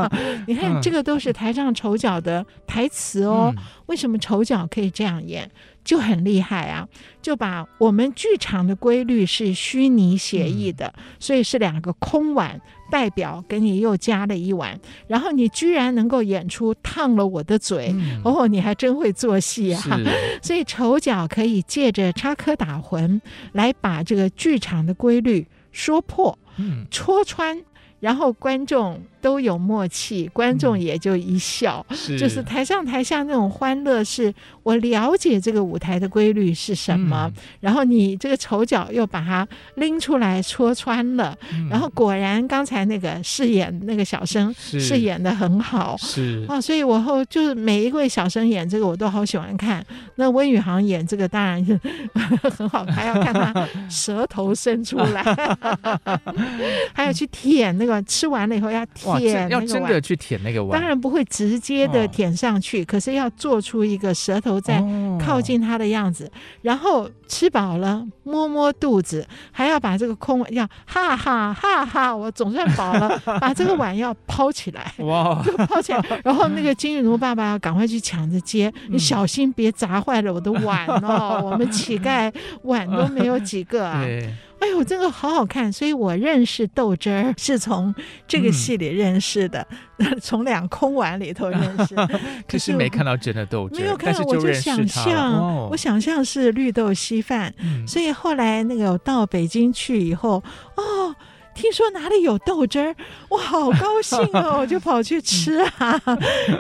[0.49, 3.55] 你看这个都是台上丑角的台词哦。
[3.89, 5.51] 为什么丑角可以这样演？
[5.85, 6.87] 就很厉害啊！
[7.23, 19.83] 就把我们剧场的规律是虚拟写意的，嗯、所以是两个空碗代表给你又加了一碗，然后你居然能够演出烫了我的嘴，嗯、哦，你还真会做戏啊！
[20.43, 23.19] 所以丑角可以借着插科打诨
[23.53, 27.59] 来把这个剧场的规律说破、嗯、戳穿。
[28.01, 31.85] 然后观众都有默契，观众也就一笑，
[32.19, 46.45] 就是台上台下那种欢乐，是我了解这个舞台的规律是什么，嗯、然后你这个丑角又把它拎出来戳穿了，嗯、然后果然刚才那个饰演那个小生饰演的很好，是。
[46.49, 49.85] 啊，所以我后就是每一位小生演这个我都好喜欢看，
[50.17, 51.79] 那温宇航演这个当然是
[52.57, 55.23] 很好，还要看他舌头伸出来，
[56.95, 58.03] 还要去舔那个。
[58.09, 59.08] 吃完了以后要舔，
[59.49, 64.83] 要真的去舔那个碗，当然不会直接的舔上去，可是要做出一个舌头在
[65.21, 66.31] 靠近它的样子，
[66.63, 84.05] 然后吃饱了摸摸肚子，还要把这个空碗要哈哈哈哈，我总算饱了， 把这个碗要抛起来，哇，抛起来，然后那个金玉奴爸爸要赶快去抢着接，你小心别砸坏了我的碗哦，我们乞丐碗都没有几个啊。
[84.61, 87.95] 哎呦，这个好好看，所以我认识豆汁儿是从
[88.27, 89.67] 这个戏里认识的，
[89.99, 91.95] 嗯、 从两空碗里头认识。
[92.49, 97.55] 可是没看到真的豆汁儿，没有看到，我就想象，哦、我想象是绿豆稀饭。
[97.61, 100.43] 嗯、所以后来那个到北京去以后，
[100.77, 101.15] 哦。
[101.55, 102.95] 听说哪里有豆汁儿，
[103.29, 106.01] 我好高兴哦，我就跑去吃啊。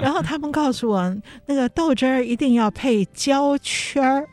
[0.03, 4.29] 然后他们告诉我，那个豆汁儿一定要配焦圈儿。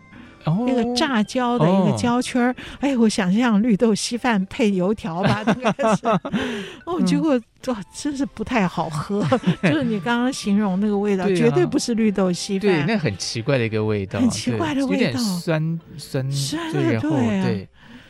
[0.65, 6.07] 那个炸焦的一个焦圈儿，哎，我想象绿豆稀饭配油条吧，应该是。
[6.85, 9.25] 哦，结果哇，真是不太好喝，
[9.63, 12.69] 就是你刚刚形容那个味道，绝对不是绿豆稀饭。
[12.69, 17.67] 对，那很奇怪的一个味道，很奇怪的味道，有点酸酸酸的，对。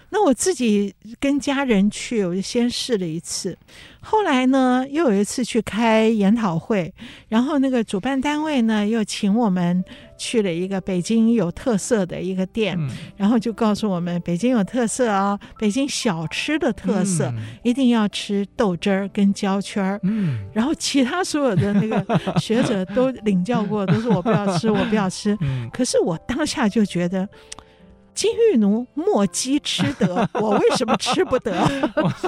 [0.09, 3.57] 那我自己跟家人去，我就先试了一次。
[3.99, 6.93] 后来呢，又有一次去开研讨会，
[7.27, 9.83] 然后那个主办单位呢又请我们
[10.15, 12.87] 去了一个北京有特色的一个店，嗯、
[13.17, 19.99] 然后就告诉我们北京有特色啊、哦，北京小吃的特色、嗯、一定要吃豆汁儿跟焦圈儿。
[20.03, 25.35] 嗯，然后其他所有的那个学者都领教过， 都说我不要吃，我不要吃。
[25.41, 27.27] 嗯、可是我当下就觉得。
[28.15, 31.53] 金玉奴莫鸡吃得， 我为什么吃不得？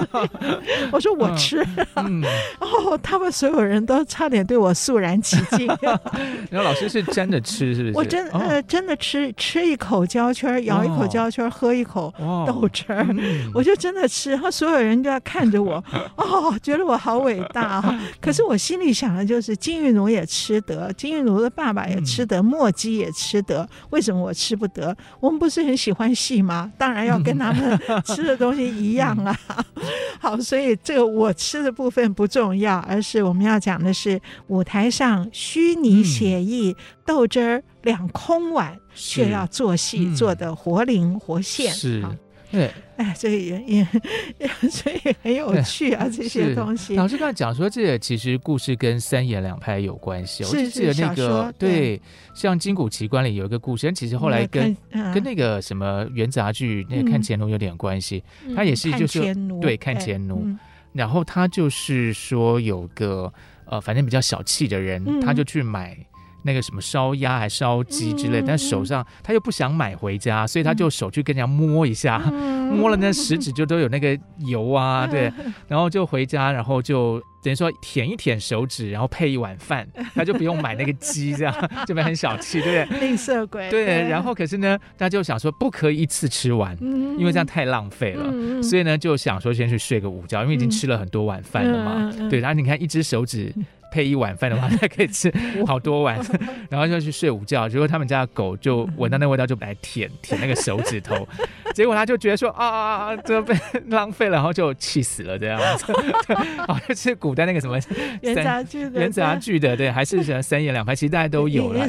[0.92, 5.66] 我说我吃，然后他们所有人都差点对我肃然起敬。
[6.50, 7.94] 然后老师是真的吃，是不是？
[7.94, 12.12] 我真呃真的吃，吃一口胶圈，咬一口胶圈，喝一口
[12.46, 14.32] 豆汁儿，嗯、我就真的吃。
[14.32, 15.82] 然后所有人都要看着我，
[16.16, 17.82] 哦，觉得我好伟大。
[18.20, 24.94] 可是我心里想的就是，金玉奴也吃得，金玉奴的爸爸也吃得，莫鸡也吃得，为什么我吃不得？
[25.20, 25.77] 我们不是很。
[25.78, 26.70] 喜欢戏吗？
[26.76, 29.38] 当然要跟他们 吃的东西一样啊。
[30.20, 41.72] 好，所以这个我吃的部分不重要，而是我们要讲的是舞台上虚拟写意、嗯、豆汁儿两空碗，却要做戏、嗯、做的活灵活现。
[41.72, 42.04] 是。
[42.50, 43.86] 对，哎，所以也也
[44.70, 46.96] 所以很有趣啊，这些东西。
[46.96, 50.42] 老师刚才讲说，这个其实故事跟三言两拍有关系。
[50.44, 52.00] 是我记得那个对，
[52.34, 54.76] 像《金谷奇观》里有一个故事，其实后来跟
[55.12, 58.22] 跟那个什么元杂剧那个看乾隆有点关系。
[58.56, 59.20] 他也是就是
[59.60, 60.46] 对看钱奴，
[60.92, 63.30] 然后他就是说有个
[63.66, 65.96] 呃，反正比较小气的人，他就去买。
[66.42, 75.32] 那个什么烧鸭还烧鸡之类，嗯、但手上他又不想买回家，所以他就手去跟人家摸一下，嗯、 摸了那食指就都有那个油啊，嗯、 对，
[75.66, 81.54] 然后就回家，然后就等于说舔一舔手指，然后配一碗饭，他就不用买那个鸡，这样
[81.86, 83.00] 就没很小气，对不对？
[83.00, 83.68] 吝啬鬼。
[83.70, 92.28] 对，然后可是呢，他就想说不可以一次吃完，嗯、因为这样太浪费了，嗯、所以呢就想说先去睡个午觉，因为已经吃了很多碗饭了嘛。
[92.30, 93.52] 对，然后你看一只手指。
[93.90, 95.32] 配一碗饭的话，他可以吃
[95.66, 96.18] 好多碗，
[96.70, 97.68] 然后就去睡午觉。
[97.68, 101.26] 结果他们家的狗就闻到那味道，就来舔舔那个手指头。
[101.74, 103.54] 结果他就觉得说啊啊啊，这被
[103.88, 105.92] 浪费了，然后就气死了这样子。
[106.66, 107.78] 好像是古代那个什么
[108.22, 111.86] 元杂剧的，元杂剧的，对，还是什么三言两拍，其实大家都有了，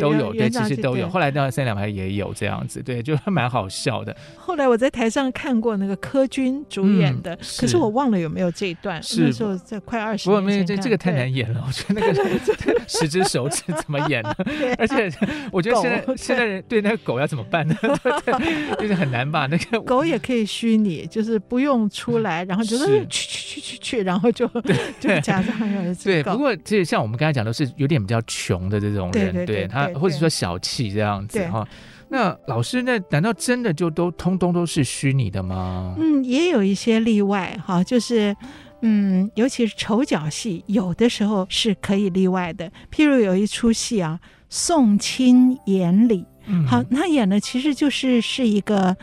[0.00, 1.08] 都有，对，其实都有。
[1.08, 4.16] 后来到三言两拍也有这样子，对，就还蛮好笑的。
[4.36, 8.96] 后来我在台上看过那个柯君主演的，可是我忘了有没有这一段。
[9.18, 14.34] 那时候在快二十不没有，这这个太难演了，我觉得那个 十只手指怎么演呢？
[14.78, 15.12] 而且
[15.52, 17.76] 我觉得现在现在人对那个狗要怎么办呢？
[18.78, 19.46] 就是很难吧？
[19.46, 24.48] 那个狗也可以虚拟，就是不用出来，然后就是去去去去去，然后就
[24.98, 31.66] 就假装有一只对，不过其实像我们刚才讲的是有点比较穷的这种人，对他或者说小气这样子哈。
[32.08, 35.96] 那老师，那难道真的就都通通都是虚拟的吗？
[35.98, 38.34] 嗯，也有一些例外哈，就是。
[38.82, 42.70] 嗯，尤其是丑角戏，有的时候是可以例外的。
[42.92, 48.96] 譬如有一出戏啊，《送亲演礼》，嗯、好，他演的其实就是是一个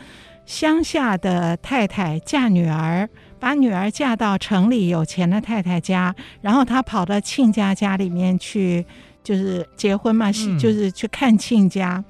[0.46, 3.08] 乡下的太太嫁女儿，
[3.38, 8.86] 把女儿嫁到城里有钱的太太家，然后她跑到亲家家里面去，
[9.22, 12.02] 就是结婚嘛，嗯、就是去看亲家。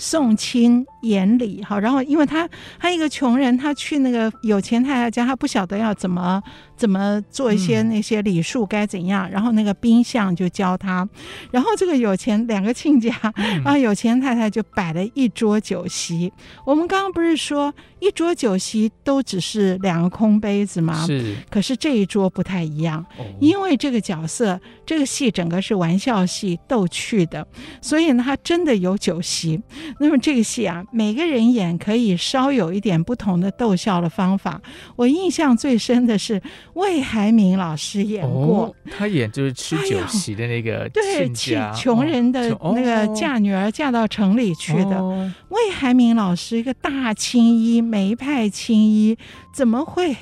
[0.00, 6.42] 送亲演礼，好，然后因为他他一个穷人，他去那个有钱太太家，他不晓得要怎么
[6.76, 11.08] 怎么做一些那些礼数该怎样，嗯、然后那个宾相就教他，
[11.50, 13.14] 然后这个有钱两个亲家，
[13.64, 16.26] 然后有钱太太就摆了一桌酒席。
[16.26, 16.32] 嗯、
[16.66, 21.06] 我们刚刚不是说一桌酒席都只是两个空杯子吗？
[21.06, 21.36] 是。
[21.50, 27.46] 可是这一桌不太一样，哦、因为这个角色，这个戏整个是玩笑戏逗趣的，
[27.80, 29.60] 所以呢，他真的有酒席。
[30.00, 34.60] 那么这个戏啊，每个人演可以稍有一点不同的逗笑的方法。
[34.96, 36.40] 我印象最深的是
[36.74, 41.30] 魏海敏老师演过，哦、他演就是吃酒席的那个对，
[41.74, 44.98] 穷人的那个嫁女儿嫁到城里去的。
[44.98, 49.16] 哦、魏海敏老师一个大青衣梅派青衣，
[49.52, 50.16] 怎么会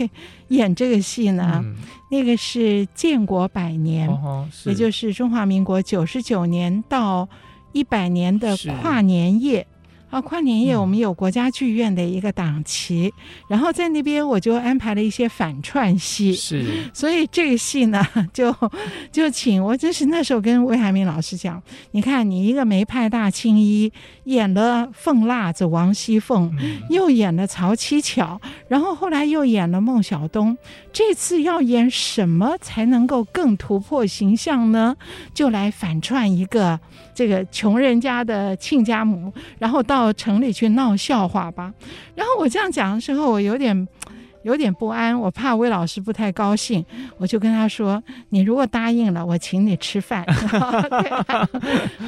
[0.49, 1.61] 演这个戏呢？
[1.65, 1.77] 嗯、
[2.11, 7.29] 那个是建国百年，哦、也就是中华民国九十九年到。
[7.73, 9.67] 一百年的跨年夜，
[10.09, 16.65] 啊，跨年夜我们有国家剧院的一个档期，嗯、然后在那边我就安排了一些反串戏，是，
[16.95, 18.55] 所以这个戏呢，就
[19.11, 21.61] 就请我，真是那时候跟魏海明老师讲，
[21.91, 23.93] 你看你一个梅派大青衣
[24.25, 30.57] 演了凤辣子王熙凤，嗯、又演了曹七巧，然后后来又演了孟小冬，
[30.93, 34.97] 这次要演什么才能够更突破形象呢？
[35.35, 36.79] 就来反串一个
[37.13, 39.96] 这个穷人家的亲家母，然后到。
[39.97, 41.73] 到城里去闹笑话吧。
[42.15, 43.89] 然后我这样讲的时候，我有点
[44.43, 46.85] 有点不安，我怕魏老师不太高兴，
[47.19, 50.25] 我就跟他说：“你如果答应了，我请你吃饭。”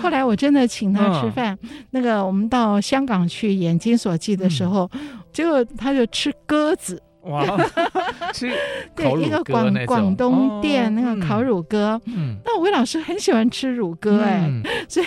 [0.03, 1.59] 后来我真的请他吃饭。
[1.62, 7.03] 嗯、那个我们到香港去演《金锁记》的时候，嗯、结果他就吃鸽子。
[7.24, 7.45] 哇，
[8.32, 8.51] 吃
[8.95, 15.07] 对一个广广东店、哦、那个烤乳鸽，嗯，那魏老师很喜欢吃乳鸽哎，嗯、 所以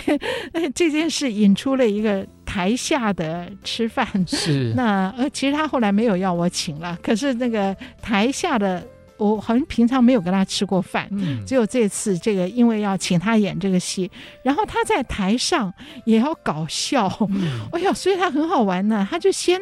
[0.52, 4.74] 那这件事引出了一个台下的吃饭，是。
[4.76, 8.86] 那呃其实他后来没有要我请了，可是那个台下的
[9.16, 14.10] 我好像平常没有跟他吃过饭，嗯，只有这次这个因为要请他演这个戏，
[14.42, 15.72] 然后他在台上
[16.04, 19.58] 也要搞笑，嗯、哎呀，所以他很好玩呢，他就先。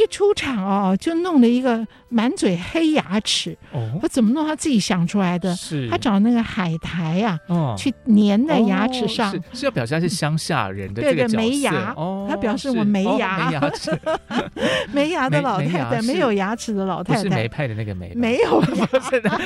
[0.00, 3.56] 一出场哦，就弄了一个满嘴黑牙齿。
[3.72, 4.46] 哦，我怎么弄？
[4.46, 5.54] 他自己想出来的。
[5.54, 9.30] 是，他找那个海苔呀，哦，去粘在牙齿上。
[9.30, 11.92] 是是要表示他是乡下人的这个对对，没牙。
[11.96, 13.48] 哦，他表示我没牙。
[13.48, 13.98] 没牙齿，
[14.92, 17.22] 没牙的老太太，没有牙齿的老太太。
[17.22, 18.12] 不是梅派的那个梅。
[18.14, 19.40] 没有， 不是的。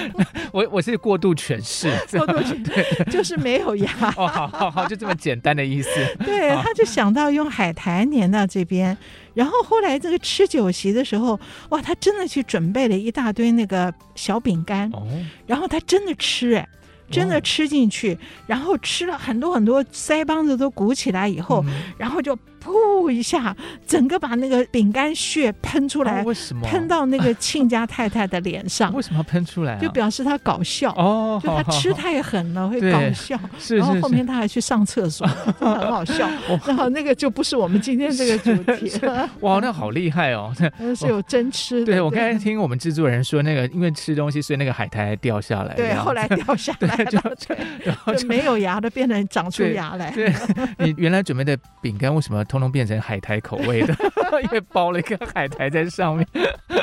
[0.53, 1.91] 我我是过度诠释。
[2.17, 3.91] 过度诠释， 就是没有牙。
[4.17, 5.91] 哦，好好好，就这么简单的意思。
[6.25, 8.97] 对，他就想到用海苔粘到这边。
[9.35, 11.41] 然后后来这个吃酒席的时候，
[11.71, 15.07] 哇，他真的去准备了一大堆那个小饼干，哦、
[15.47, 16.69] 然后他真的吃，哎，
[17.11, 22.39] 真的吃进去，哦、然后吃了很多很多，腮帮子都鼓起来以后，嗯、然后就。
[22.63, 23.55] 噗一下，
[23.87, 28.93] 整个把那个饼干屑喷出来，为什么喷到那个亲家太太的脸上？
[28.95, 29.79] 为什么要喷出来？
[29.79, 33.39] 就表示他搞笑哦，就他吃太狠了会搞笑。
[33.59, 35.27] 是，然后后面他还去上厕所，
[35.59, 36.29] 真的很好笑。
[36.67, 39.29] 然后那个就不是我们今天这个主题了。
[39.41, 40.53] 哇，那好厉害哦！
[40.79, 41.87] 那是有真吃的。
[41.87, 45.75] 对，我刚才听我们制作人说，那个因为吃东西，所以那个海苔掉下来。
[45.75, 50.11] 对，后来掉下来了，就没有牙的变成长出牙来。
[50.11, 50.33] 对，
[50.79, 53.97] 你原来准备的饼干为什么通通变成海苔口味的？
[54.45, 56.27] 因为包了一个海苔在上面。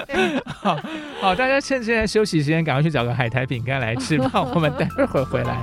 [0.46, 0.76] 好
[1.22, 4.42] 好，大家趁现在休息时间，赶快去找个海苔饼干来吃吧。
[4.56, 5.62] 我们待会儿回来。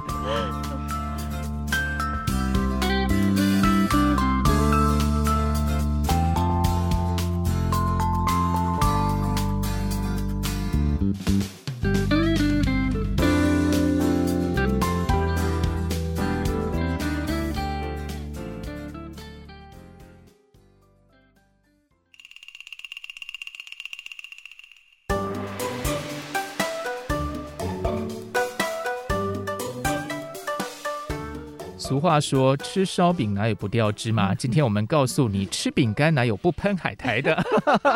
[31.87, 34.34] 俗话说，吃烧饼哪有不掉芝麻？
[34.34, 37.41] 今天我们告诉你，吃饼干哪有不喷海苔的？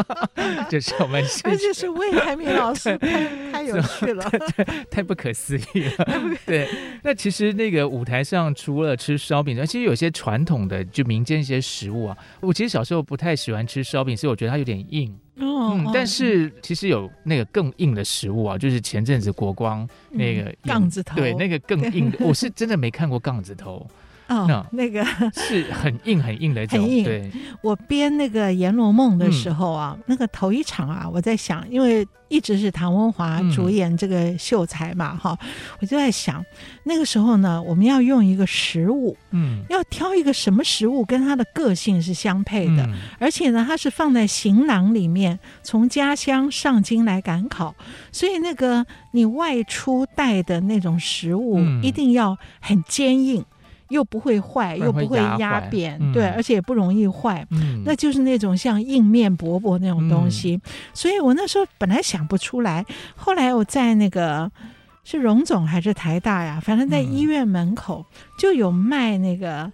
[0.71, 2.97] 这是我们，而且是魏海敏老师，
[3.51, 4.31] 太有趣了，
[4.89, 6.07] 太不可思议了。
[6.47, 6.69] 对，
[7.03, 12.17] 那其实那个舞台上除了吃烧饼，其实有些传统的就民间一些食物啊。
[12.39, 15.13] 我其实小时候不太喜欢吃烧饼，所以我觉得它有点硬。
[15.47, 23.87] 嗯，但是其实有那个更硬的食物啊，就是前阵子国光那个杠子头，对，那个更硬的， 我是真的没看过杠子头。
[24.31, 25.05] 哦，那个
[25.35, 27.05] 是很硬很硬的，很硬。
[27.05, 27.31] 对，
[27.63, 35.37] 我编那个《阎罗梦》的时候啊，那个头一场啊，我在想，因为一直是唐文华主演这个秀才嘛，哈，
[35.81, 36.45] 我就在想，
[36.85, 47.75] 那个时候呢，我们要用一个食物，嗯，要挑一个什么食物跟他的个性是相配的，而且呢，他是放在行囊里面，从家乡上京来赶考，
[48.13, 53.45] 所以那个你外出带的那种食物一定要很坚硬。
[53.91, 60.55] 又不会坏，又不会压扁，嗯、对，而且也不容易坏，嗯、那就是那种像硬面薄薄那种东西。
[60.55, 62.85] 嗯、所以我那时候本来想不出来，
[63.15, 64.51] 后来我在那个
[65.05, 68.07] 是荣总还是台大呀，反正在医院门口
[68.39, 69.71] 就有卖那个。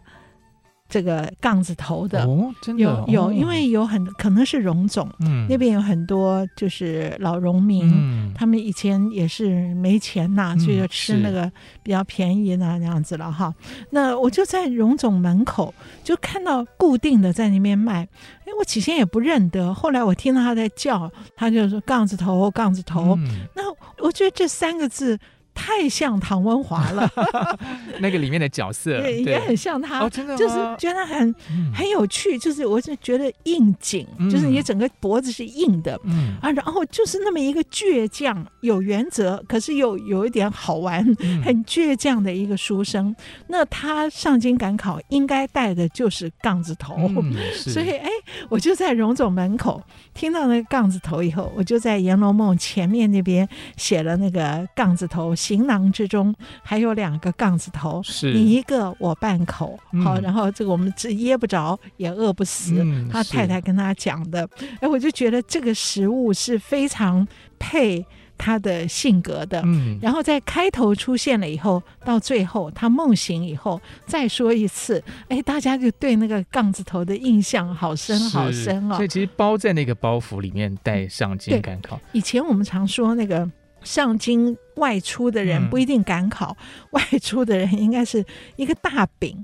[0.89, 11.51] 这个杠子头的，哦、真的有有，因为有很可能是荣总，嗯、那边有很多就是老农民，嗯、他们以前也是没钱呐、啊，嗯、所以就吃那个
[11.82, 13.53] 比较便宜的那样子了哈。
[13.91, 15.74] 那我就在荣总门口
[16.05, 18.09] 就看到固定的在那边卖，
[18.45, 23.16] 哎，我起先也不认得，后来我听到他在叫，他就说杠子头，杠子头。
[23.18, 23.62] 嗯、那
[24.05, 25.18] 我觉得这三个字。
[25.57, 27.11] 太像唐文华了，
[27.99, 36.37] 那个里面的角色 对，也很像他，哦、真的就是觉得很、嗯、很有趣，就是我是觉得应景、嗯，就是你整个脖子是硬的，嗯。
[36.43, 43.17] 啊，然后就是那么一个倔强、有原则，可是又有一点好玩、嗯、很倔强的一个书生。
[43.49, 48.09] 那他上京赶考应该带的就是杠子头，嗯、 所以哎，
[48.51, 49.83] 我就在荣总门口
[50.13, 53.49] 听到那个杠子头以后，我就在《阎罗梦》前面那边
[53.79, 55.35] 写了那个杠子头。
[55.47, 56.34] 行囊之中
[56.64, 62.74] 还有两个杠子头，是你一个我半口，嗯、好，然后这个我们这噎不着也饿不死。
[62.80, 64.49] 嗯、他太太跟他讲的，
[64.80, 67.26] 哎，我就觉得这个食物是非常
[67.61, 68.05] 配
[68.36, 69.62] 他的性格的。
[69.64, 78.97] 嗯，然后在开头出现了以后，到最后他梦醒以后再说一次，哎，大家就对那个杠子头的印象好深好深哦。
[78.97, 82.01] 所以其实包在那个包袱里面带上京赶考。
[82.12, 83.49] 以前我们常说那个。
[83.87, 88.22] 上京外出的人不一定赶考，嗯， 外出的人应该是
[88.57, 89.43] 一个大饼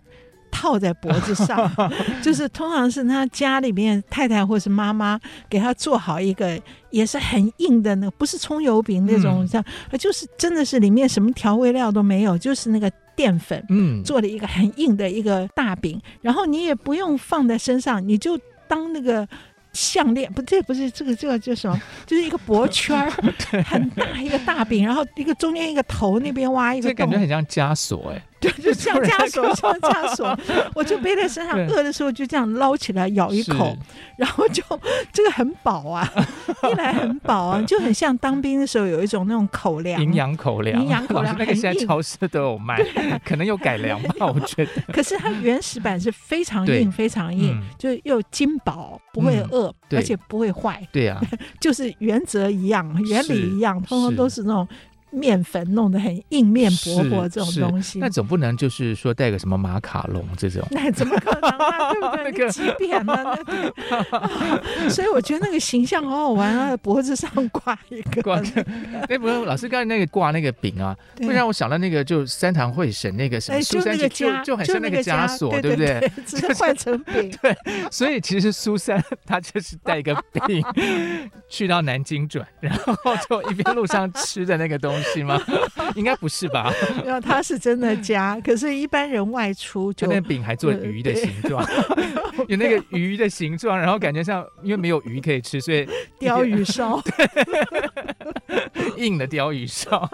[0.51, 1.71] 套在脖子上，
[2.21, 5.19] 就是通常是他家里面太太或是妈妈
[5.49, 18.39] 给他做好一个也是很硬的那个，不是葱油饼那种，像、嗯、就是真的是里面什么调味料都没有，就是那个淀粉，嗯，做了一个很硬的一个大饼，然后你也不用放在身上，你就
[18.69, 19.27] 当那个。
[19.73, 21.81] 项链不，这不是这个，这个叫什么？
[22.07, 23.11] 就是一个脖圈儿，
[23.65, 28.15] 很大一个大饼，然后一个中间一个头那边挖一个洞，这感觉很像枷锁哎。
[28.15, 28.23] 对，
[28.63, 30.39] 就像枷锁，像 枷锁，
[30.75, 33.77] 我就背在身上，饿的时候就这样捞起来咬一口，
[34.17, 34.63] 然后就
[35.13, 36.11] 这个很饱啊，
[36.71, 42.83] 一来很饱啊，就很像当兵的时候有一种那种口粮，营养口粮，营养口粮，那个现在超市都有卖，
[43.25, 44.71] 可能有改良吧，我觉得。
[44.93, 50.87] 可是它原始版是非常硬，非常硬，就是又筋饱，不会饿、嗯，而且不会坏。
[50.91, 51.21] 对啊，
[51.61, 54.67] 就是原则一样，原理一样，通通都是那种。
[55.13, 61.93] 面粉弄得很硬面薄薄这种东西，那总不能就是说带个什么马卡龙这种， 那怎么可能啊？
[61.93, 62.25] 对不对？
[62.25, 63.75] 那个畸变了，那个
[64.17, 64.31] 啊、
[64.89, 68.23] 所以我觉得那个形象好好玩啊，脖子上挂一个。
[68.23, 76.11] 挂个，哎、欸，不是老师刚才那个挂那个饼啊，会让我想到那个就三堂会审那个什么苏三就就，就很像那个枷锁，对不对？
[76.25, 77.31] 只是换成饼。
[77.43, 77.55] 对，
[77.91, 80.15] 所以其实苏三他就是带一个
[80.47, 80.65] 饼
[81.49, 82.95] 去到南京转，然后
[83.29, 85.02] 就一边路上吃的那个东西。
[85.03, 85.41] 是吗？
[85.95, 86.73] 应该不是吧？
[87.05, 88.41] 没有，他是真的家。
[88.45, 91.65] 可是，一般人外出就，就那饼还做鱼的形状，
[92.49, 95.87] 有那个鱼的形状，然后感觉像因为没有鱼可以吃，所以
[96.19, 97.03] 鲷鱼烧，
[98.97, 100.09] 硬的鲷鱼烧。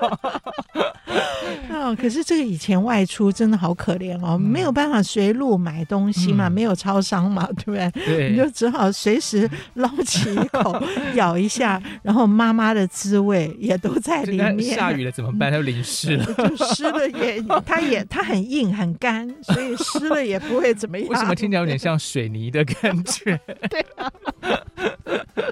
[1.89, 7.91] 哦，可是这个以前外出真的好可怜哦，嗯、没有办法随路买东西嘛，嗯、没有超商嘛，对不对？
[8.05, 10.82] 对，你就只好随时捞起一口
[11.14, 14.62] 咬一下，然后妈妈的滋味也都在里面。
[14.62, 15.51] 下雨了怎么办？
[15.51, 21.09] 它就淋湿了，就湿了也，它也它很硬很干，所以湿了也不会怎么样。
[21.09, 23.41] 为什么听起来有点像水泥的感觉？
[23.70, 24.12] 对啊。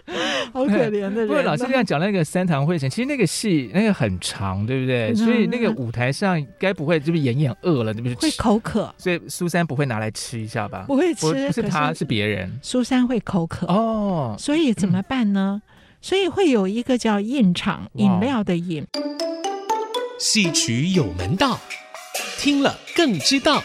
[0.52, 1.26] 好可怜的人、啊。
[1.26, 5.14] 不过老师这样讲那个三堂会审，其实那个戏那个很长，对不对？
[5.14, 8.14] 所以那个舞台上该不会就是演演饿了，对不对？
[8.14, 10.84] 会口渴，所以苏珊不会拿来吃一下吧？
[10.86, 12.50] 不会吃，不是他是别人。
[12.62, 15.60] 苏珊会口渴哦，所以怎么 办呢？
[15.64, 18.86] 嗯、所以会有一个叫饮场，饮料的饮。
[20.18, 21.60] 戏曲有门道，
[22.38, 23.62] 听了更知道。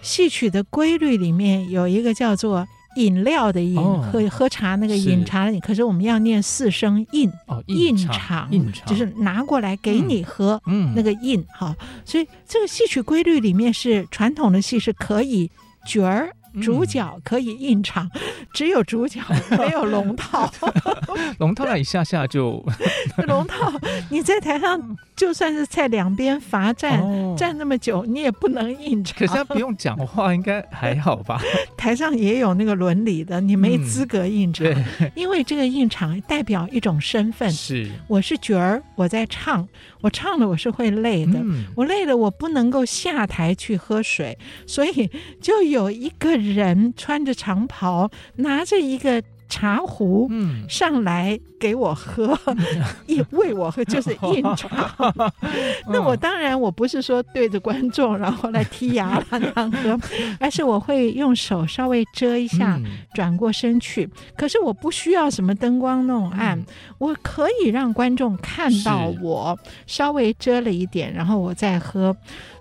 [0.00, 2.66] 戏曲的规律里面有一个叫做。
[2.98, 8.50] 饮料的饮，哦、喝喝茶那个饮茶的饮，可是我们要念四声饮，哦，饮场，
[8.86, 11.74] 就是拿过来给你喝，嗯，那个印，好，
[12.04, 15.50] 所以这个戏曲规律里面是传统的戏是可以
[15.86, 16.34] 角儿。
[16.60, 18.20] 主角可以硬场，嗯，
[18.52, 19.20] 只有主角
[19.58, 20.50] 没有龙套。
[21.38, 22.64] 龙套那一下下就
[23.26, 23.72] 龙套，
[24.10, 29.16] 你在台上就算是在两边罚站，哦，站那么久，你也不能硬场。
[29.18, 31.40] 可是他不用讲话，应该还好吧？
[31.76, 34.66] 台上也有那个伦理的，你没资格硬场，
[35.00, 37.50] 嗯，因为这个硬场代表一种身份。
[37.50, 39.66] 是，我是角儿，我在唱，
[40.00, 44.36] 我唱了我是会累的，嗯，我累了我不能够下台去喝水，
[44.66, 46.47] 所以就有一个人。
[46.54, 52.38] 人穿着长袍，拿着一个茶壶，嗯，上来给我喝，
[53.06, 54.70] 一喂我喝，就是应场。
[55.88, 59.98] 那我当然我不是说对着观众，然后来剔牙让他喝，
[60.38, 62.78] 而是我会用手稍微遮一下，
[63.14, 64.06] 转过身去。
[64.36, 66.62] 可是我不需要什么灯光弄暗，
[66.98, 72.14] 我可以让观众看到我稍微遮了一点，然后我再喝。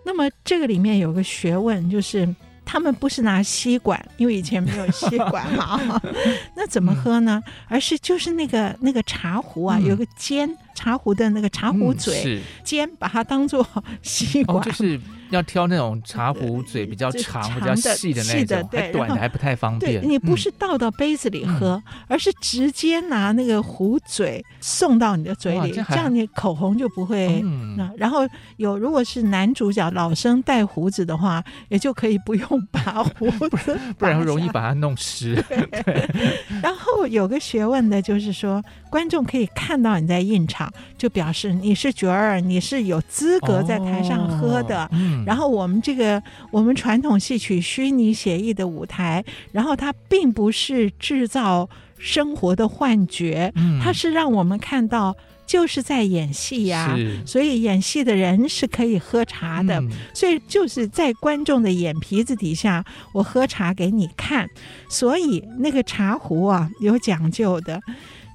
[0.06, 2.34] 那么这个里面有个学问，就是。
[2.70, 5.80] 他们不是拿吸管，因为以前没有吸管嘛，
[6.54, 7.42] 那怎么喝呢？
[7.48, 13.66] 嗯、而是就是那个那个茶壶啊，嗯、有个尖茶壶的那个茶壶嘴、嗯、尖，把它当做
[14.02, 14.58] 吸管。
[14.58, 15.00] 哦 就是
[15.30, 20.02] 要挑那种茶壶嘴比较长、比较细的那种，对，短的还不太方便。
[20.08, 27.42] 你不是倒到杯子里喝，而是直接拿那个壶嘴送到你的嘴里，这样你口红就不会。
[27.76, 35.36] 那然后有，如果是男主角老生带胡子的话，也就可以不用拔胡子，不然容易把它弄湿。
[35.50, 36.10] 对。
[36.62, 44.90] 然后有个学问的就是说，观众可以看到你在印场，就表示你是角儿，你是有资格在台上喝的。
[45.26, 55.16] 然后我们这个我们传统戏曲虚拟写意的舞台，然后它并不是制造生活的幻觉，嗯、它是让我们看到
[55.46, 56.98] 就是在演戏呀、啊。
[57.26, 64.48] 所以演戏的人是可以喝茶的，嗯、所以就是在观众的眼皮子底下，我喝茶给你看。
[64.90, 67.82] 所以那个茶壶啊，有讲究的。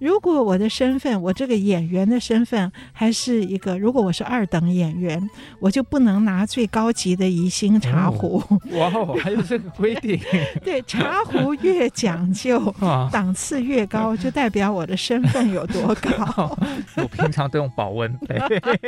[0.02, 5.30] 如果我的身份，我这个演员的身份还是一个，如果我是二等演员，
[5.60, 8.42] 我就不能拿最高级的宜兴茶壶。
[8.48, 10.18] 哦、哇哦，还有这个规定？
[10.64, 16.10] 对，茶壶越讲究，啊、档次越高，就代表我的身份有多高。
[16.36, 16.58] 哦、
[16.98, 18.40] 我平常都用保温杯，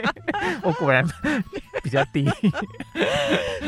[0.65, 1.07] 我果然
[1.85, 2.29] 比较低。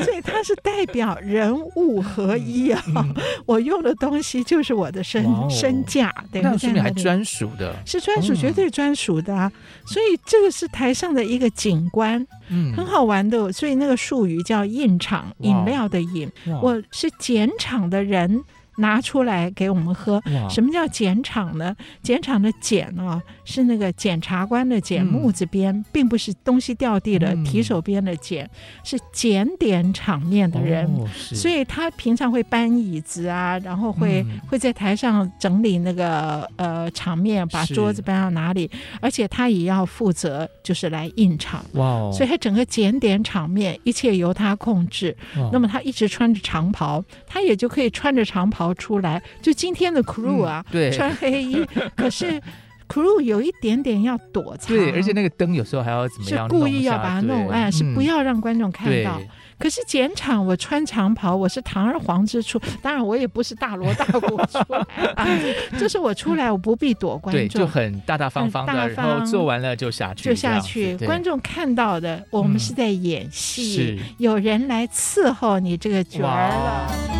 [0.02, 2.82] 所以它是代表人物合一啊！
[2.88, 3.14] 嗯、
[3.46, 7.35] 我用的东西就是我的身、哦、身价，对，那说明还专属。
[7.36, 9.52] 属的是专属，绝对专属的啊！
[9.54, 13.52] 嗯、所以这个是台上的一个景观，嗯，很好玩的。
[13.52, 16.30] 所以那个术语叫“印场”，饮料的饮，
[16.62, 18.42] 我是检场的人。
[18.76, 20.22] 拿出来给我们喝。
[20.48, 21.74] 什么叫检场呢？
[22.02, 28.48] 检场的检啊，是那个检察官的检，木字边，嗯、并不是东西掉地了、嗯、提手边的检，
[28.84, 30.86] 是检点场面的人。
[30.86, 38.70] 哦、所以他平常会搬椅子啊，然后会、嗯、会在台上整理那个呃场面，把桌子搬到哪里，
[39.00, 41.64] 而且他也要负责就是来印场。
[41.72, 42.10] 哇、哦！
[42.12, 45.16] 所以他整个检点场面，一切由他控制。
[45.36, 48.65] 哦、那么他一直穿着长袍，他也就可以穿着长袍。
[48.74, 51.64] 出来，就今天的 crew 啊，嗯、对，穿黑衣，
[51.96, 52.40] 可是
[52.88, 59.18] crew 有一点点要躲藏，对，而且那个灯有时候还要怎么样，是故意要把它弄暗，是不要让观众看到。
[59.18, 59.26] 嗯、
[59.58, 64.78] 可是剪场，我穿长袍，我是堂而皇之出，当然我也不是大锣大鼓出来
[65.16, 65.26] 啊，
[65.80, 70.96] 就是我出来，我不必躲观众，对，就很大大方方的，大方然后做完了就下去，就下去。
[70.98, 77.15] 观众看到的，我们是在演戏，嗯、有人来伺候你这个角儿了。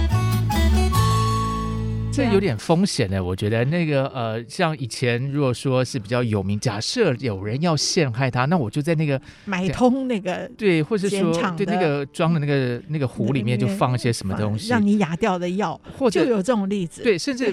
[2.17, 3.65] 这有点风险呢，我觉得。
[3.67, 17.53] 那个呃，像以前如果说是比较有名，假设有人要陷害他，那我就在那个买通那个对，或者说对那个装的那个那个壶里面就放一些什么东西，让你哑掉的药，或者就有这种例子，对，甚至。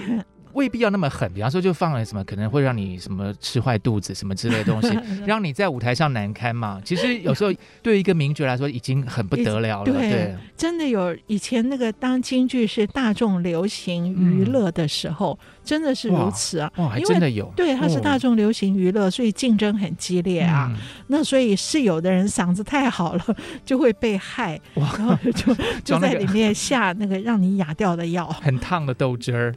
[0.54, 6.80] 未必要那么狠，比方说就放了什么，可能会让你什么吃坏肚子什么之类的东西， 让你在舞台上难堪嘛。
[6.84, 7.52] 其实有时候
[7.82, 9.84] 对于一个名角来说已经很不得了了。
[9.84, 15.38] 对，对真的有以前那个当京剧是大众流行娱乐的时候。
[15.42, 16.70] 嗯真的是如此啊！
[16.76, 17.50] 哇，还真的有。
[17.56, 20.70] 对，它是大众流行娱乐，哦、所以竞争很激烈啊。
[20.70, 23.24] 嗯、那所以是有的人嗓子太好了，
[23.64, 29.54] 就会被害，然后就 就在里面下那个让你哑掉的药， 很烫的豆汁儿，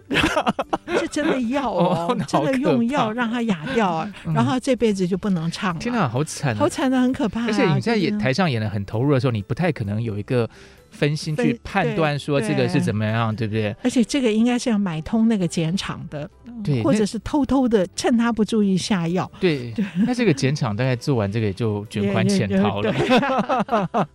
[1.00, 5.80] 是真的药哦，哦真的用药让他哑掉，啊，嗯、然后这辈子就不能唱了。
[5.80, 7.46] 天哪，好惨，好惨的，很可怕，啊。
[7.48, 10.50] 而且你在演台上演的很投入的时候，你不太可能有一个。
[10.98, 13.76] 分心去判断说这个是怎么样，对，不对？
[13.84, 16.30] 而且这个应该是要买通那个检厂的，
[16.64, 19.30] 对，或者是偷偷的趁他不注意下药。
[19.40, 22.92] 对，对那这个检厂大概做完这个也就卷款潜逃了。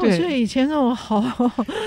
[0.00, 1.22] 对，所以以前那种好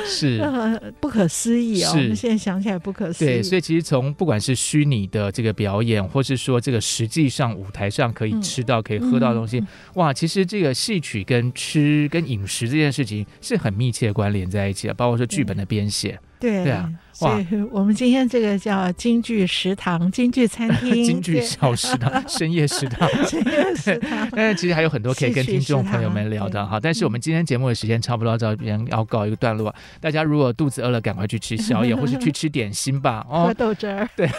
[0.05, 0.41] 是
[0.99, 3.27] 不可思议哦，我们现在想起来不可思议。
[3.27, 16.65] 对，所以其实从不管是虚拟的这个表演，或是说这个实际上舞台上可以吃到、嗯、可以喝到的东西，嗯、哇，其实这个戏曲跟吃跟饮食这件事情是很密切的关联在一起了，包括说剧本的编写，对。
[16.65, 16.91] 对啊。
[17.19, 24.25] 所以我们今天这个叫京剧食堂、京剧餐厅、 京剧小食堂、 深夜食堂、 深夜食堂。
[24.31, 26.79] 但是其实还有很多可以跟听众朋友们聊的哈。
[26.79, 33.25] 但是我们今天节目的时间差不多到这边要告一个段落，大家如果肚子饿了，赶快去吃宵夜，或是去吃点心吧。
[33.29, 34.29] 哦，喝豆汁儿，对，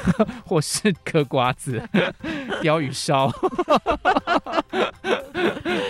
[0.46, 1.82] 或是嗑瓜子、
[2.62, 3.30] 鯛鱼烧。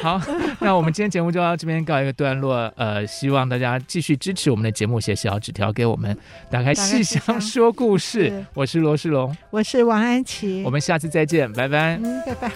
[0.03, 0.21] 好，
[0.61, 2.73] 那我们今天节目就到这边告一个段落。
[2.77, 6.17] 呃，希望大家继续支持我们的节目，写小纸条给我们，
[6.51, 8.29] 打开戏箱说故事。
[8.29, 11.99] 是我是罗世龙，我是王安琪，我们下次再见，拜拜。
[12.03, 12.51] 嗯，拜拜。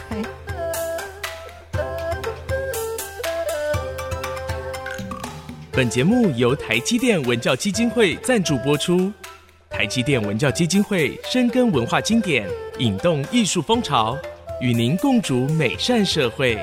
[5.71, 9.13] 本节目由台积电文教基金会赞助播出。
[9.69, 12.49] 台积电文教基金会深耕文化经典，
[12.79, 14.17] 引动艺术风潮，
[14.61, 16.57] 与您共筑美善社会。